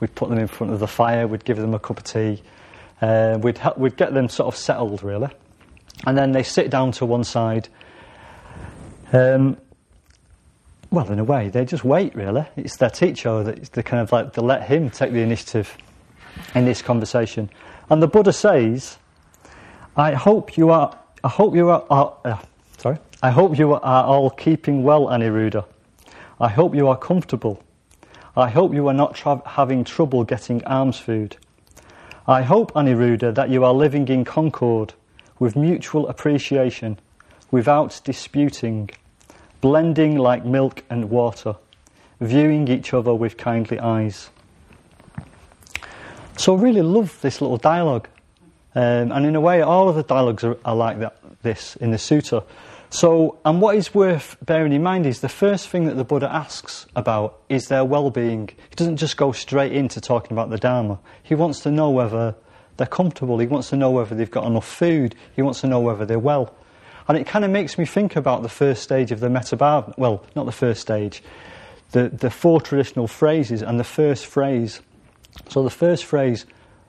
we'd 0.00 0.14
put 0.14 0.28
them 0.28 0.38
in 0.38 0.46
front 0.46 0.72
of 0.72 0.80
the 0.80 0.86
fire, 0.86 1.26
we'd 1.26 1.44
give 1.44 1.56
them 1.56 1.74
a 1.74 1.78
cup 1.78 1.98
of 1.98 2.04
tea, 2.04 2.42
uh, 3.02 3.38
we'd, 3.40 3.60
we'd 3.76 3.96
get 3.96 4.14
them 4.14 4.28
sort 4.28 4.52
of 4.52 4.56
settled 4.56 5.02
really. 5.02 5.28
And 6.06 6.16
then 6.16 6.32
they 6.32 6.42
sit 6.42 6.70
down 6.70 6.92
to 6.92 7.06
one 7.06 7.24
side. 7.24 7.68
Um, 9.12 9.56
well, 10.90 11.10
in 11.10 11.18
a 11.18 11.24
way, 11.24 11.48
they 11.48 11.64
just 11.64 11.84
wait 11.84 12.14
really. 12.14 12.46
It's 12.56 12.76
their 12.76 12.90
teacher 12.90 13.42
that 13.42 13.72
the 13.72 13.82
kind 13.82 14.02
of 14.02 14.12
like, 14.12 14.32
they 14.32 14.42
let 14.42 14.64
him 14.64 14.90
take 14.90 15.12
the 15.12 15.20
initiative 15.20 15.76
in 16.54 16.64
this 16.64 16.82
conversation. 16.82 17.50
And 17.90 18.02
the 18.02 18.06
Buddha 18.06 18.32
says, 18.32 18.98
I 19.96 20.12
hope 20.12 20.56
you 20.56 20.70
are, 20.70 20.96
I 21.24 21.28
hope 21.28 21.54
you 21.54 21.70
are, 21.70 21.84
uh, 21.90 22.38
sorry, 22.78 22.98
I 23.22 23.30
hope 23.30 23.58
you 23.58 23.74
are 23.74 24.04
all 24.04 24.30
keeping 24.30 24.82
well, 24.82 25.06
Aniruddha. 25.06 25.64
I 26.38 26.48
hope 26.48 26.74
you 26.74 26.88
are 26.88 26.96
comfortable. 26.96 27.62
I 28.36 28.50
hope 28.50 28.74
you 28.74 28.86
are 28.88 28.94
not 28.94 29.14
tra- 29.14 29.42
having 29.46 29.84
trouble 29.84 30.24
getting 30.24 30.62
alms 30.64 30.98
food. 30.98 31.36
I 32.26 32.42
hope, 32.42 32.72
Aniruddha, 32.72 33.34
that 33.34 33.48
you 33.48 33.64
are 33.64 33.72
living 33.72 34.08
in 34.08 34.24
concord, 34.24 34.92
with 35.38 35.56
mutual 35.56 36.08
appreciation, 36.08 36.98
without 37.50 38.00
disputing, 38.04 38.90
blending 39.60 40.18
like 40.18 40.44
milk 40.44 40.84
and 40.90 41.10
water, 41.10 41.56
viewing 42.20 42.68
each 42.68 42.92
other 42.94 43.14
with 43.14 43.36
kindly 43.36 43.78
eyes. 43.78 44.30
So 46.36 46.56
I 46.56 46.60
really 46.60 46.82
love 46.82 47.18
this 47.22 47.40
little 47.40 47.56
dialogue. 47.56 48.08
Um, 48.74 49.10
and 49.10 49.24
in 49.24 49.34
a 49.34 49.40
way, 49.40 49.62
all 49.62 49.88
of 49.88 49.96
the 49.96 50.02
dialogues 50.02 50.44
are, 50.44 50.58
are 50.64 50.76
like 50.76 50.98
that, 50.98 51.16
this 51.42 51.76
in 51.76 51.92
the 51.92 51.96
sutta. 51.96 52.44
So, 52.90 53.38
and 53.44 53.60
what 53.60 53.74
is 53.74 53.94
worth 53.94 54.36
bearing 54.44 54.72
in 54.72 54.82
mind 54.82 55.06
is 55.06 55.20
the 55.20 55.28
first 55.28 55.68
thing 55.68 55.86
that 55.86 55.96
the 55.96 56.04
Buddha 56.04 56.32
asks 56.32 56.86
about 56.94 57.40
is 57.48 57.68
their 57.68 57.84
well 57.84 58.10
being. 58.10 58.48
He 58.48 58.76
doesn't 58.76 58.98
just 58.98 59.16
go 59.16 59.32
straight 59.32 59.72
into 59.72 60.00
talking 60.00 60.32
about 60.32 60.50
the 60.50 60.58
Dharma. 60.58 60.98
He 61.22 61.34
wants 61.34 61.60
to 61.60 61.70
know 61.70 61.90
whether 61.90 62.34
they're 62.76 62.86
comfortable, 62.86 63.38
he 63.38 63.46
wants 63.46 63.70
to 63.70 63.76
know 63.76 63.90
whether 63.90 64.14
they've 64.14 64.30
got 64.30 64.44
enough 64.44 64.68
food, 64.68 65.14
he 65.34 65.42
wants 65.42 65.62
to 65.62 65.66
know 65.66 65.80
whether 65.80 66.04
they're 66.04 66.18
well. 66.18 66.54
And 67.08 67.16
it 67.16 67.26
kind 67.26 67.44
of 67.44 67.50
makes 67.50 67.78
me 67.78 67.84
think 67.84 68.16
about 68.16 68.42
the 68.42 68.48
first 68.48 68.82
stage 68.82 69.12
of 69.12 69.20
the 69.20 69.30
Metta 69.30 69.56
Bhavana. 69.56 69.96
Well, 69.96 70.24
not 70.34 70.46
the 70.46 70.52
first 70.52 70.80
stage, 70.80 71.22
the, 71.92 72.08
the 72.08 72.30
four 72.30 72.60
traditional 72.60 73.06
phrases 73.06 73.62
and 73.62 73.78
the 73.78 73.84
first 73.84 74.26
phrase 74.26 74.80
so 75.48 75.62
the 75.62 75.70
first 75.70 76.04
phrase, 76.04 76.46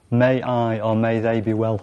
may 0.10 0.41
I 0.41 0.80
or 0.80 0.95
may 0.95 1.19
they 1.19 1.41
be 1.41 1.53
well. 1.53 1.82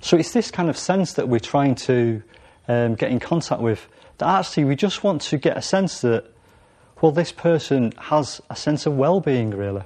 So 0.00 0.16
it's 0.16 0.32
this 0.32 0.50
kind 0.50 0.68
of 0.68 0.76
sense 0.76 1.14
that 1.14 1.28
we're 1.28 1.40
trying 1.40 1.74
to 1.76 2.22
um, 2.68 2.94
get 2.94 3.10
in 3.10 3.20
contact 3.20 3.60
with, 3.60 3.86
that 4.18 4.26
actually 4.26 4.64
we 4.64 4.76
just 4.76 5.04
want 5.04 5.22
to 5.22 5.38
get 5.38 5.56
a 5.56 5.62
sense 5.62 6.00
that, 6.00 6.24
well, 7.00 7.12
this 7.12 7.32
person 7.32 7.92
has 7.98 8.40
a 8.48 8.56
sense 8.56 8.86
of 8.86 8.96
well 8.96 9.20
being, 9.20 9.50
really. 9.50 9.82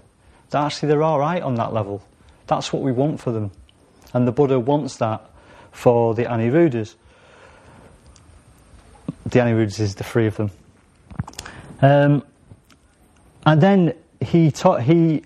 That 0.51 0.65
actually 0.65 0.89
they're 0.89 1.03
all 1.03 1.19
right 1.19 1.43
on 1.43 1.57
that 1.57 1.73
level. 1.73 2.03
That's 2.47 2.73
what 2.73 2.83
we 2.83 2.93
want 2.93 3.21
for 3.21 3.33
them. 3.33 3.51
And 4.13 4.27
the 4.27 4.33
Buddha 4.33 4.61
wants 4.61 4.97
that 4.97 5.29
for 5.73 6.15
the 6.15 6.25
Aniruddhas. 6.25 6.95
Aniruddhas 9.31 9.81
is 9.81 9.95
the 9.97 10.05
three 10.05 10.27
of 10.27 10.37
them. 10.37 10.51
Um, 11.83 12.25
and 13.45 13.61
then 13.61 13.95
he, 14.21 14.51
taught, 14.51 14.83
he 14.83 15.23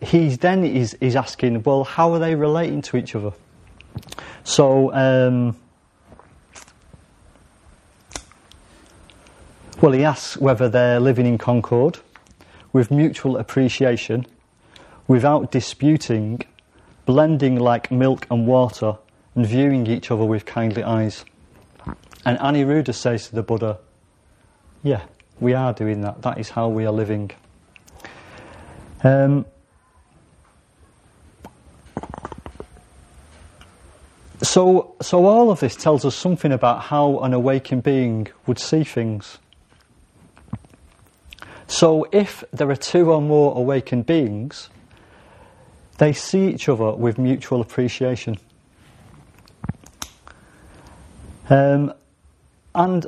he 0.00 0.28
then 0.28 0.64
is, 0.64 0.94
is 0.94 1.16
asking, 1.16 1.62
well, 1.62 1.84
how 1.84 2.12
are 2.12 2.18
they 2.18 2.34
relating 2.34 2.82
to 2.82 2.96
each 2.96 3.14
other? 3.14 3.32
So, 4.44 4.92
um, 4.92 5.56
well, 9.80 9.92
he 9.92 10.04
asks 10.04 10.36
whether 10.36 10.68
they're 10.68 11.00
living 11.00 11.26
in 11.26 11.38
concord, 11.38 11.98
with 12.72 12.90
mutual 12.90 13.38
appreciation, 13.38 14.26
without 15.08 15.50
disputing, 15.50 16.42
blending 17.06 17.58
like 17.58 17.90
milk 17.90 18.26
and 18.30 18.46
water, 18.46 18.98
and 19.34 19.46
viewing 19.46 19.86
each 19.86 20.10
other 20.10 20.24
with 20.24 20.44
kindly 20.44 20.82
eyes. 20.82 21.24
And 22.26 22.38
Aniruddha 22.40 22.92
says 22.92 23.28
to 23.28 23.36
the 23.36 23.42
Buddha, 23.42 23.78
Yeah, 24.82 25.02
we 25.40 25.54
are 25.54 25.72
doing 25.72 26.00
that. 26.02 26.22
That 26.22 26.38
is 26.38 26.50
how 26.50 26.68
we 26.68 26.84
are 26.84 26.92
living. 26.92 27.30
Um, 29.02 29.46
So, 34.42 34.94
so 35.00 35.24
all 35.26 35.50
of 35.50 35.60
this 35.60 35.76
tells 35.76 36.04
us 36.04 36.14
something 36.14 36.52
about 36.52 36.82
how 36.82 37.20
an 37.20 37.32
awakened 37.32 37.82
being 37.82 38.28
would 38.46 38.58
see 38.58 38.84
things. 38.84 39.38
So, 41.66 42.06
if 42.12 42.44
there 42.52 42.70
are 42.70 42.76
two 42.76 43.12
or 43.12 43.20
more 43.20 43.56
awakened 43.56 44.06
beings, 44.06 44.68
they 45.98 46.12
see 46.12 46.48
each 46.48 46.68
other 46.68 46.92
with 46.92 47.18
mutual 47.18 47.60
appreciation. 47.60 48.38
Um, 51.48 51.94
and 52.76 53.06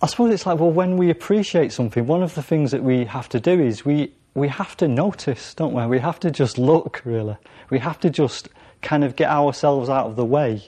I 0.00 0.06
suppose 0.06 0.32
it's 0.32 0.46
like, 0.46 0.58
well, 0.58 0.70
when 0.70 0.96
we 0.96 1.10
appreciate 1.10 1.72
something, 1.72 2.06
one 2.06 2.22
of 2.22 2.34
the 2.34 2.42
things 2.42 2.70
that 2.70 2.82
we 2.82 3.04
have 3.04 3.28
to 3.30 3.40
do 3.40 3.60
is 3.60 3.84
we, 3.84 4.12
we 4.34 4.48
have 4.48 4.76
to 4.78 4.88
notice, 4.88 5.52
don't 5.54 5.72
we? 5.72 5.84
We 5.86 5.98
have 5.98 6.20
to 6.20 6.30
just 6.30 6.58
look, 6.58 7.02
really. 7.04 7.36
We 7.70 7.80
have 7.80 7.98
to 8.00 8.10
just 8.10 8.48
kind 8.82 9.02
of 9.02 9.16
get 9.16 9.30
ourselves 9.30 9.88
out 9.88 10.06
of 10.06 10.16
the 10.16 10.24
way 10.24 10.62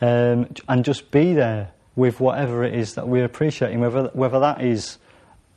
um, 0.00 0.48
and 0.68 0.84
just 0.84 1.10
be 1.12 1.34
there 1.34 1.70
with 1.94 2.18
whatever 2.18 2.64
it 2.64 2.74
is 2.74 2.94
that 2.94 3.06
we're 3.06 3.24
appreciating, 3.24 3.80
whether, 3.80 4.04
whether 4.12 4.40
that 4.40 4.60
is 4.60 4.98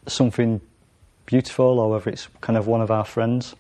something 0.06 0.62
beautiful 1.26 1.80
or 1.80 1.90
whether 1.90 2.10
it's 2.12 2.28
kind 2.42 2.58
of 2.58 2.68
one 2.68 2.82
of 2.82 2.92
our 2.92 3.06
friends. 3.06 3.56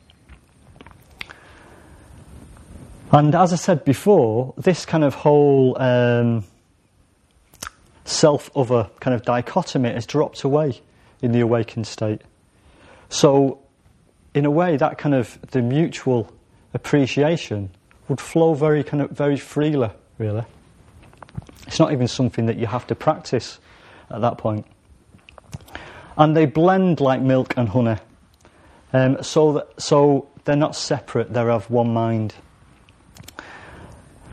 And 3.11 3.33
as 3.33 3.53
I 3.53 3.55
said 3.55 3.85
before, 3.85 4.53
this 4.57 4.85
kind 4.85 5.03
of 5.03 5.13
whole 5.13 5.79
um, 5.81 6.43
self 8.05 8.49
other 8.55 8.89
kind 8.99 9.13
of 9.15 9.23
dichotomy 9.23 9.91
has 9.91 10.05
dropped 10.05 10.43
away 10.43 10.81
in 11.21 11.31
the 11.31 11.39
awakened 11.39 11.87
state. 11.87 12.21
So, 13.09 13.59
in 14.33 14.45
a 14.45 14.51
way, 14.51 14.77
that 14.77 14.97
kind 14.97 15.15
of 15.15 15.39
the 15.51 15.61
mutual 15.61 16.31
appreciation 16.73 17.69
would 18.07 18.19
flow 18.19 18.53
very 18.53 18.83
kind 18.83 19.01
of 19.01 19.11
very 19.11 19.37
freely, 19.37 19.89
really. 20.17 20.43
It's 21.67 21.79
not 21.79 21.93
even 21.93 22.07
something 22.07 22.47
that 22.47 22.57
you 22.57 22.67
have 22.67 22.87
to 22.87 22.95
practice 22.95 23.59
at 24.09 24.21
that 24.21 24.37
point. 24.37 24.65
And 26.17 26.35
they 26.35 26.45
blend 26.45 26.99
like 26.99 27.21
milk 27.21 27.53
and 27.57 27.69
honey. 27.69 27.97
Um, 28.91 29.23
so, 29.23 29.53
that, 29.53 29.81
so 29.81 30.29
they're 30.43 30.55
not 30.55 30.75
separate, 30.75 31.33
they're 31.33 31.49
of 31.49 31.69
one 31.69 31.93
mind. 31.93 32.35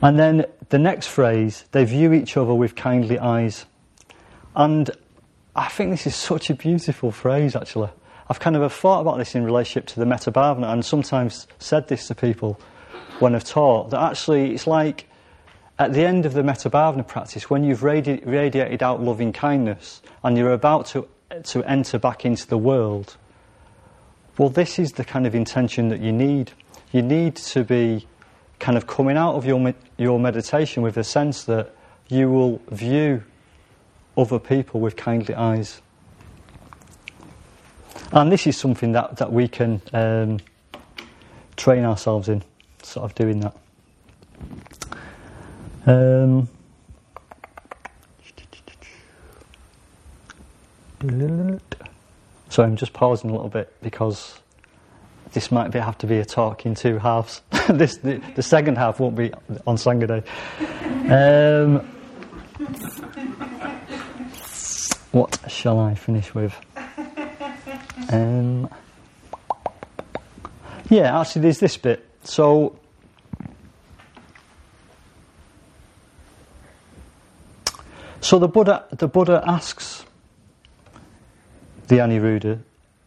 And 0.03 0.19
then 0.19 0.47
the 0.71 0.79
next 0.79 1.09
phrase, 1.09 1.65
they 1.73 1.85
view 1.85 2.13
each 2.13 2.37
other 2.37 2.55
with 2.55 2.75
kindly 2.75 3.19
eyes. 3.19 3.67
And 4.57 4.91
I 5.55 5.69
think 5.69 5.91
this 5.91 6.07
is 6.07 6.15
such 6.15 6.49
a 6.49 6.55
beautiful 6.55 7.11
phrase, 7.13 7.55
actually. 7.55 7.91
I've 8.29 8.41
kind 8.41 8.57
of 8.57 8.73
thought 8.73 9.01
about 9.01 9.19
this 9.19 9.35
in 9.35 9.45
relationship 9.45 9.87
to 9.89 10.01
the 10.01 10.07
Metta 10.07 10.31
Bhavana 10.31 10.73
and 10.73 10.85
sometimes 10.85 11.49
said 11.59 11.89
this 11.89 12.07
to 12.09 12.15
people 12.15 12.61
when 13.19 13.35
I've 13.35 13.45
taught 13.45 13.91
that 13.91 14.01
actually 14.01 14.55
it's 14.55 14.67
like 14.67 15.07
at 15.81 15.93
the 15.93 16.07
end 16.07 16.27
of 16.27 16.35
the 16.35 16.43
Metta 16.43 16.71
Bhavana 16.71 17.07
practice, 17.07 17.51
when 17.51 17.65
you've 17.65 17.81
radi- 17.81 18.25
radiated 18.25 18.83
out 18.83 19.03
loving 19.03 19.33
kindness 19.33 20.03
and 20.23 20.37
you're 20.37 20.53
about 20.53 20.87
to, 20.87 21.09
to 21.45 21.65
enter 21.65 21.99
back 21.99 22.25
into 22.25 22.47
the 22.47 22.59
world, 22.59 23.17
well, 24.39 24.49
this 24.49 24.79
is 24.79 24.93
the 24.93 25.05
kind 25.05 25.27
of 25.27 25.35
intention 25.35 25.89
that 25.89 26.01
you 26.01 26.13
need. 26.13 26.53
You 26.93 27.03
need 27.03 27.37
to 27.37 27.65
be 27.65 28.07
kind 28.61 28.77
of 28.77 28.87
coming 28.87 29.16
out 29.16 29.35
of 29.35 29.44
your, 29.44 29.75
your 29.96 30.20
meditation 30.20 30.83
with 30.83 30.96
a 30.96 31.05
sense 31.05 31.44
that 31.44 31.75
you 32.09 32.31
will 32.31 32.61
view 32.70 33.25
other 34.16 34.38
people 34.38 34.81
with 34.81 34.96
kindly 34.96 35.35
eyes. 35.35 35.81
And 38.12 38.31
this 38.31 38.46
is 38.46 38.57
something 38.57 38.92
that, 38.92 39.16
that 39.16 39.33
we 39.33 39.49
can 39.49 39.81
um, 39.92 40.40
train 41.57 41.85
ourselves 41.85 42.29
in, 42.29 42.42
sort 42.83 43.05
of 43.05 43.14
doing 43.14 43.40
that. 43.40 43.57
Um, 45.87 46.49
so 52.49 52.62
I'm 52.62 52.77
just 52.77 52.92
pausing 52.92 53.31
a 53.31 53.33
little 53.33 53.49
bit 53.49 53.73
because 53.81 54.40
this 55.33 55.53
might 55.53 55.71
be, 55.71 55.79
have 55.79 55.99
to 55.99 56.07
be 56.07 56.19
a 56.19 56.25
talk 56.25 56.66
in 56.66 56.75
two 56.75 56.99
halves. 56.99 57.43
this 57.69 57.99
the, 57.99 58.21
the, 58.35 58.43
second 58.43 58.77
half 58.77 58.99
won't 58.99 59.16
be 59.16 59.33
on 59.66 59.77
Sangha 59.77 60.07
Day. 60.09 60.23
Um, 61.14 61.81
what 65.12 65.38
shall 65.49 65.79
I 65.79 65.95
finish 65.95 66.35
with? 66.35 66.55
Um, 68.11 68.69
yeah, 70.88 71.21
actually, 71.21 71.43
there's 71.43 71.61
this 71.61 71.77
bit. 71.77 72.05
So, 72.25 72.77
so 78.21 78.38
the 78.38 78.49
Buddha, 78.49 78.87
the 78.90 79.07
Buddha 79.07 79.43
asks 79.47 80.05
the 81.87 81.97
Aniruddha, 81.99 82.61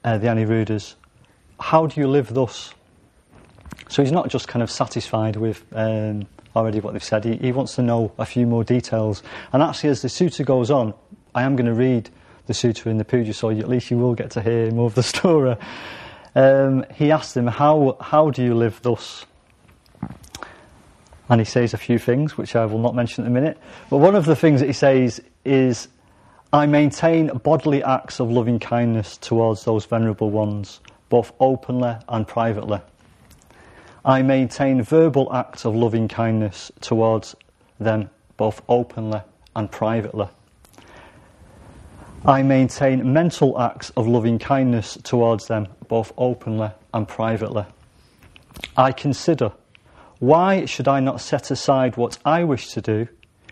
uh, 0.03 0.17
the 0.17 0.27
Aniruddhas, 0.27 0.95
how 1.59 1.85
do 1.85 1.99
you 1.99 2.07
live 2.07 2.33
thus? 2.33 2.73
So 3.89 4.01
he's 4.01 4.11
not 4.11 4.29
just 4.29 4.47
kind 4.47 4.63
of 4.63 4.71
satisfied 4.71 5.35
with 5.35 5.63
um, 5.73 6.25
already 6.55 6.79
what 6.79 6.93
they've 6.93 7.03
said. 7.03 7.23
He, 7.23 7.35
he, 7.37 7.51
wants 7.51 7.75
to 7.75 7.81
know 7.81 8.11
a 8.17 8.25
few 8.25 8.47
more 8.47 8.63
details. 8.63 9.23
And 9.51 9.61
actually, 9.61 9.89
as 9.89 10.01
the 10.01 10.07
sutta 10.07 10.45
goes 10.45 10.71
on, 10.71 10.93
I 11.35 11.43
am 11.43 11.55
going 11.55 11.67
to 11.67 11.73
read 11.73 12.09
the 12.47 12.53
sutta 12.53 12.87
in 12.87 12.97
the 12.97 13.05
puja, 13.05 13.33
so 13.33 13.49
at 13.49 13.69
least 13.69 13.91
you 13.91 13.97
will 13.97 14.15
get 14.15 14.31
to 14.31 14.41
hear 14.41 14.71
more 14.71 14.87
of 14.87 14.95
the 14.95 15.03
story. 15.03 15.55
Um, 16.35 16.85
he 16.93 17.11
asks 17.11 17.33
them, 17.33 17.47
how, 17.47 17.97
how 17.99 18.29
do 18.29 18.43
you 18.43 18.55
live 18.55 18.81
thus? 18.81 19.25
And 21.29 21.39
he 21.39 21.45
says 21.45 21.73
a 21.73 21.77
few 21.77 21.99
things, 21.99 22.37
which 22.37 22.55
I 22.55 22.65
will 22.65 22.79
not 22.79 22.95
mention 22.95 23.23
in 23.25 23.31
a 23.31 23.33
minute. 23.33 23.57
But 23.89 23.97
one 23.97 24.15
of 24.15 24.25
the 24.25 24.35
things 24.35 24.59
that 24.59 24.67
he 24.67 24.73
says 24.73 25.21
is, 25.45 25.87
I 26.51 26.65
maintain 26.65 27.27
bodily 27.43 27.83
acts 27.83 28.19
of 28.19 28.29
loving 28.29 28.59
kindness 28.59 29.17
towards 29.17 29.63
those 29.63 29.85
venerable 29.85 30.29
ones 30.29 30.81
both 31.13 31.32
openly 31.39 31.95
and 32.10 32.28
privately. 32.28 32.80
I 34.04 34.23
maintain 34.23 34.82
verbal 34.82 35.32
acts 35.32 35.63
of 35.63 35.76
loving 35.76 36.08
kindness 36.08 36.71
towards 36.82 37.36
them 37.80 38.10
both 38.36 38.63
openly 38.67 39.21
and 39.56 39.69
privately. 39.69 40.28
I 42.26 42.41
maintain 42.41 43.13
mental 43.13 43.62
acts 43.62 43.91
of 43.91 44.08
loving 44.08 44.39
kindness 44.39 44.97
towards 45.04 45.45
them 45.47 45.67
both 45.88 46.12
openly 46.17 46.71
and 46.95 47.08
privately. 47.08 47.65
I 48.76 48.91
consider 48.91 49.52
why 50.17 50.65
should 50.65 50.88
I 50.88 50.99
not 50.99 51.21
set 51.21 51.52
aside 51.52 51.95
what 51.95 52.17
I 52.26 52.43
wish 52.43 52.69
to 52.71 52.82
do 52.82 53.08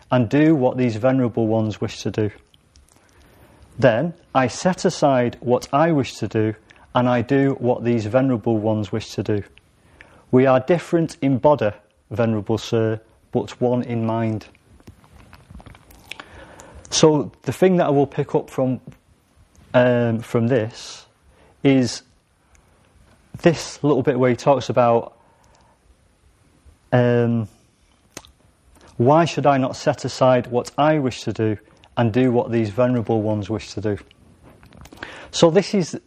and 0.09 0.27
do 0.27 0.55
what 0.55 0.77
these 0.77 0.95
venerable 0.95 1.45
ones 1.45 1.79
wish 1.79 2.01
to 2.01 2.09
do? 2.09 2.31
Then 3.77 4.15
I 4.33 4.47
set 4.47 4.83
aside 4.83 5.37
what 5.41 5.67
I 5.71 5.91
wish 5.91 6.15
to 6.15 6.27
do 6.27 6.55
and 6.93 7.09
I 7.09 7.21
do 7.21 7.55
what 7.59 7.83
these 7.83 8.05
venerable 8.05 8.57
ones 8.57 8.91
wish 8.91 9.11
to 9.11 9.23
do. 9.23 9.43
We 10.31 10.45
are 10.45 10.59
different 10.59 11.17
in 11.21 11.37
body, 11.37 11.71
venerable 12.09 12.57
sir, 12.57 13.01
but 13.31 13.59
one 13.61 13.83
in 13.83 14.05
mind. 14.05 14.47
So 16.89 17.31
the 17.43 17.53
thing 17.53 17.77
that 17.77 17.87
I 17.87 17.89
will 17.89 18.07
pick 18.07 18.35
up 18.35 18.49
from 18.49 18.81
um, 19.73 20.19
from 20.19 20.47
this 20.47 21.05
is 21.63 22.03
this 23.41 23.81
little 23.83 24.03
bit 24.03 24.19
where 24.19 24.29
he 24.29 24.35
talks 24.35 24.69
about 24.69 25.17
um, 26.91 27.47
why 28.97 29.25
should 29.25 29.45
I 29.45 29.57
not 29.57 29.75
set 29.75 30.05
aside 30.05 30.47
what 30.47 30.71
I 30.77 30.99
wish 30.99 31.23
to 31.23 31.33
do 31.33 31.57
and 31.97 32.11
do 32.11 32.31
what 32.31 32.51
these 32.51 32.69
venerable 32.69 33.21
ones 33.21 33.49
wish 33.49 33.73
to 33.73 33.81
do. 33.81 33.97
So 35.31 35.49
this 35.49 35.73
is 35.73 35.99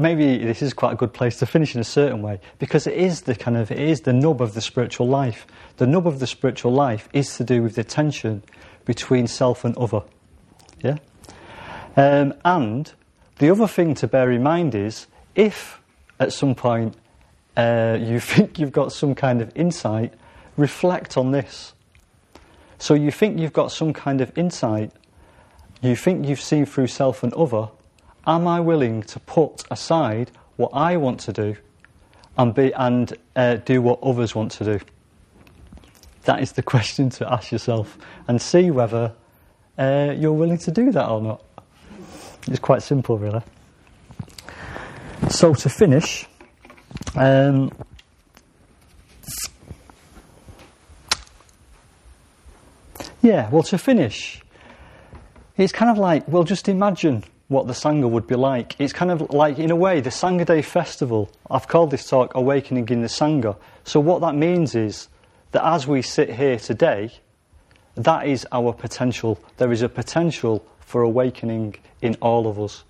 maybe 0.00 0.38
this 0.38 0.62
is 0.62 0.72
quite 0.72 0.92
a 0.92 0.96
good 0.96 1.12
place 1.12 1.38
to 1.38 1.46
finish 1.46 1.74
in 1.74 1.80
a 1.80 1.84
certain 1.84 2.22
way 2.22 2.40
because 2.58 2.86
it 2.86 2.94
is 2.94 3.22
the 3.22 3.34
kind 3.34 3.56
of 3.56 3.70
it 3.70 3.78
is 3.78 4.02
the 4.02 4.12
nub 4.12 4.40
of 4.40 4.54
the 4.54 4.60
spiritual 4.60 5.06
life. 5.06 5.46
The 5.76 5.86
nub 5.86 6.06
of 6.06 6.18
the 6.18 6.26
spiritual 6.26 6.72
life 6.72 7.08
is 7.12 7.36
to 7.36 7.44
do 7.44 7.62
with 7.62 7.74
the 7.74 7.84
tension 7.84 8.42
between 8.84 9.26
self 9.26 9.64
and 9.64 9.76
other. 9.76 10.02
Yeah, 10.82 10.96
um, 11.96 12.34
and 12.44 12.92
the 13.38 13.50
other 13.50 13.66
thing 13.66 13.94
to 13.96 14.06
bear 14.06 14.30
in 14.30 14.42
mind 14.42 14.74
is 14.74 15.06
if 15.34 15.80
at 16.18 16.32
some 16.32 16.54
point 16.54 16.96
uh, 17.56 17.98
you 18.00 18.20
think 18.32 18.58
you've 18.58 18.72
got 18.72 18.92
some 18.92 19.14
kind 19.14 19.42
of 19.42 19.52
insight, 19.54 20.14
reflect 20.56 21.16
on 21.16 21.32
this. 21.32 21.74
So 22.78 22.94
you 22.94 23.10
think 23.10 23.38
you've 23.38 23.52
got 23.52 23.72
some 23.72 23.92
kind 23.92 24.22
of 24.22 24.36
insight, 24.38 24.92
you 25.82 25.94
think 25.94 26.26
you've 26.26 26.40
seen 26.40 26.64
through 26.64 26.86
self 26.86 27.22
and 27.22 27.32
other 27.34 27.68
am 28.30 28.46
I 28.46 28.60
willing 28.60 29.02
to 29.02 29.20
put 29.20 29.64
aside 29.70 30.30
what 30.56 30.70
I 30.72 30.96
want 30.96 31.20
to 31.20 31.32
do 31.32 31.56
and, 32.38 32.54
be, 32.54 32.72
and 32.72 33.12
uh, 33.34 33.56
do 33.56 33.82
what 33.82 34.00
others 34.02 34.34
want 34.34 34.52
to 34.52 34.64
do? 34.64 34.80
That 36.24 36.40
is 36.40 36.52
the 36.52 36.62
question 36.74 37.10
to 37.10 37.32
ask 37.32 37.50
yourself 37.50 37.98
and 38.28 38.40
see 38.40 38.70
whether 38.70 39.12
uh, 39.78 40.14
you're 40.16 40.32
willing 40.32 40.58
to 40.58 40.70
do 40.70 40.92
that 40.92 41.08
or 41.08 41.20
not. 41.20 41.44
It's 42.46 42.60
quite 42.60 42.82
simple, 42.82 43.18
really. 43.18 43.42
So, 45.28 45.52
to 45.52 45.68
finish, 45.68 46.26
um, 47.14 47.70
yeah, 53.20 53.50
well, 53.50 53.62
to 53.64 53.76
finish, 53.76 54.40
it's 55.56 55.72
kind 55.72 55.90
of 55.90 55.98
like, 55.98 56.26
well, 56.26 56.44
just 56.44 56.68
imagine 56.68 57.24
what 57.50 57.66
the 57.66 57.72
Sangha 57.72 58.08
would 58.08 58.28
be 58.28 58.36
like. 58.36 58.76
It's 58.78 58.92
kind 58.92 59.10
of 59.10 59.28
like, 59.30 59.58
in 59.58 59.72
a 59.72 59.76
way, 59.76 60.00
the 60.00 60.10
Sangha 60.10 60.46
Day 60.46 60.62
Festival. 60.62 61.28
I've 61.50 61.66
called 61.66 61.90
this 61.90 62.08
talk 62.08 62.36
Awakening 62.36 62.88
in 62.90 63.02
the 63.02 63.08
Sangha. 63.08 63.56
So, 63.82 63.98
what 63.98 64.20
that 64.20 64.36
means 64.36 64.76
is 64.76 65.08
that 65.50 65.66
as 65.66 65.84
we 65.84 66.00
sit 66.00 66.30
here 66.30 66.60
today, 66.60 67.10
that 67.96 68.28
is 68.28 68.46
our 68.52 68.72
potential. 68.72 69.36
There 69.56 69.72
is 69.72 69.82
a 69.82 69.88
potential 69.88 70.64
for 70.78 71.02
awakening 71.02 71.74
in 72.00 72.14
all 72.22 72.46
of 72.46 72.60
us. 72.60 72.84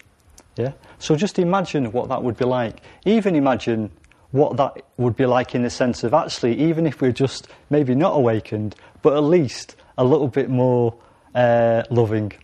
Yeah? 0.56 0.72
So, 0.98 1.16
just 1.16 1.38
imagine 1.38 1.90
what 1.92 2.10
that 2.10 2.22
would 2.22 2.36
be 2.36 2.44
like. 2.44 2.82
Even 3.06 3.36
imagine 3.36 3.90
what 4.30 4.58
that 4.58 4.84
would 4.98 5.16
be 5.16 5.24
like 5.24 5.54
in 5.54 5.62
the 5.62 5.70
sense 5.70 6.04
of 6.04 6.12
actually, 6.12 6.60
even 6.60 6.86
if 6.86 7.00
we're 7.00 7.12
just 7.12 7.48
maybe 7.70 7.94
not 7.94 8.14
awakened, 8.14 8.74
but 9.00 9.14
at 9.14 9.20
least 9.20 9.74
a 9.96 10.04
little 10.04 10.28
bit 10.28 10.50
more 10.50 10.94
uh, 11.34 11.82
loving 11.88 12.34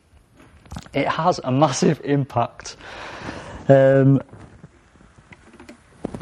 it 0.93 1.09
has 1.09 1.41
a 1.45 1.53
massive 1.53 2.01
impact. 2.05 2.77
Um, 3.69 4.21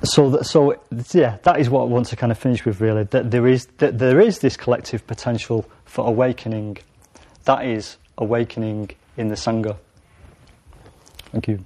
so, 0.02 0.30
that, 0.30 0.44
so 0.44 0.80
yeah, 1.12 1.38
that 1.42 1.60
is 1.60 1.70
what 1.70 1.82
I 1.82 1.84
want 1.84 2.06
to 2.06 2.16
kind 2.16 2.32
of 2.32 2.38
finish 2.38 2.64
with. 2.64 2.80
Really, 2.80 3.04
that 3.04 3.30
there 3.30 3.46
is 3.46 3.66
that 3.78 3.98
there 3.98 4.20
is 4.20 4.40
this 4.40 4.56
collective 4.56 5.06
potential 5.06 5.64
for 5.84 6.06
awakening. 6.06 6.78
That 7.44 7.66
is 7.66 7.96
awakening 8.18 8.90
in 9.16 9.28
the 9.28 9.34
sangha. 9.34 9.76
Thank 11.32 11.48
you. 11.48 11.64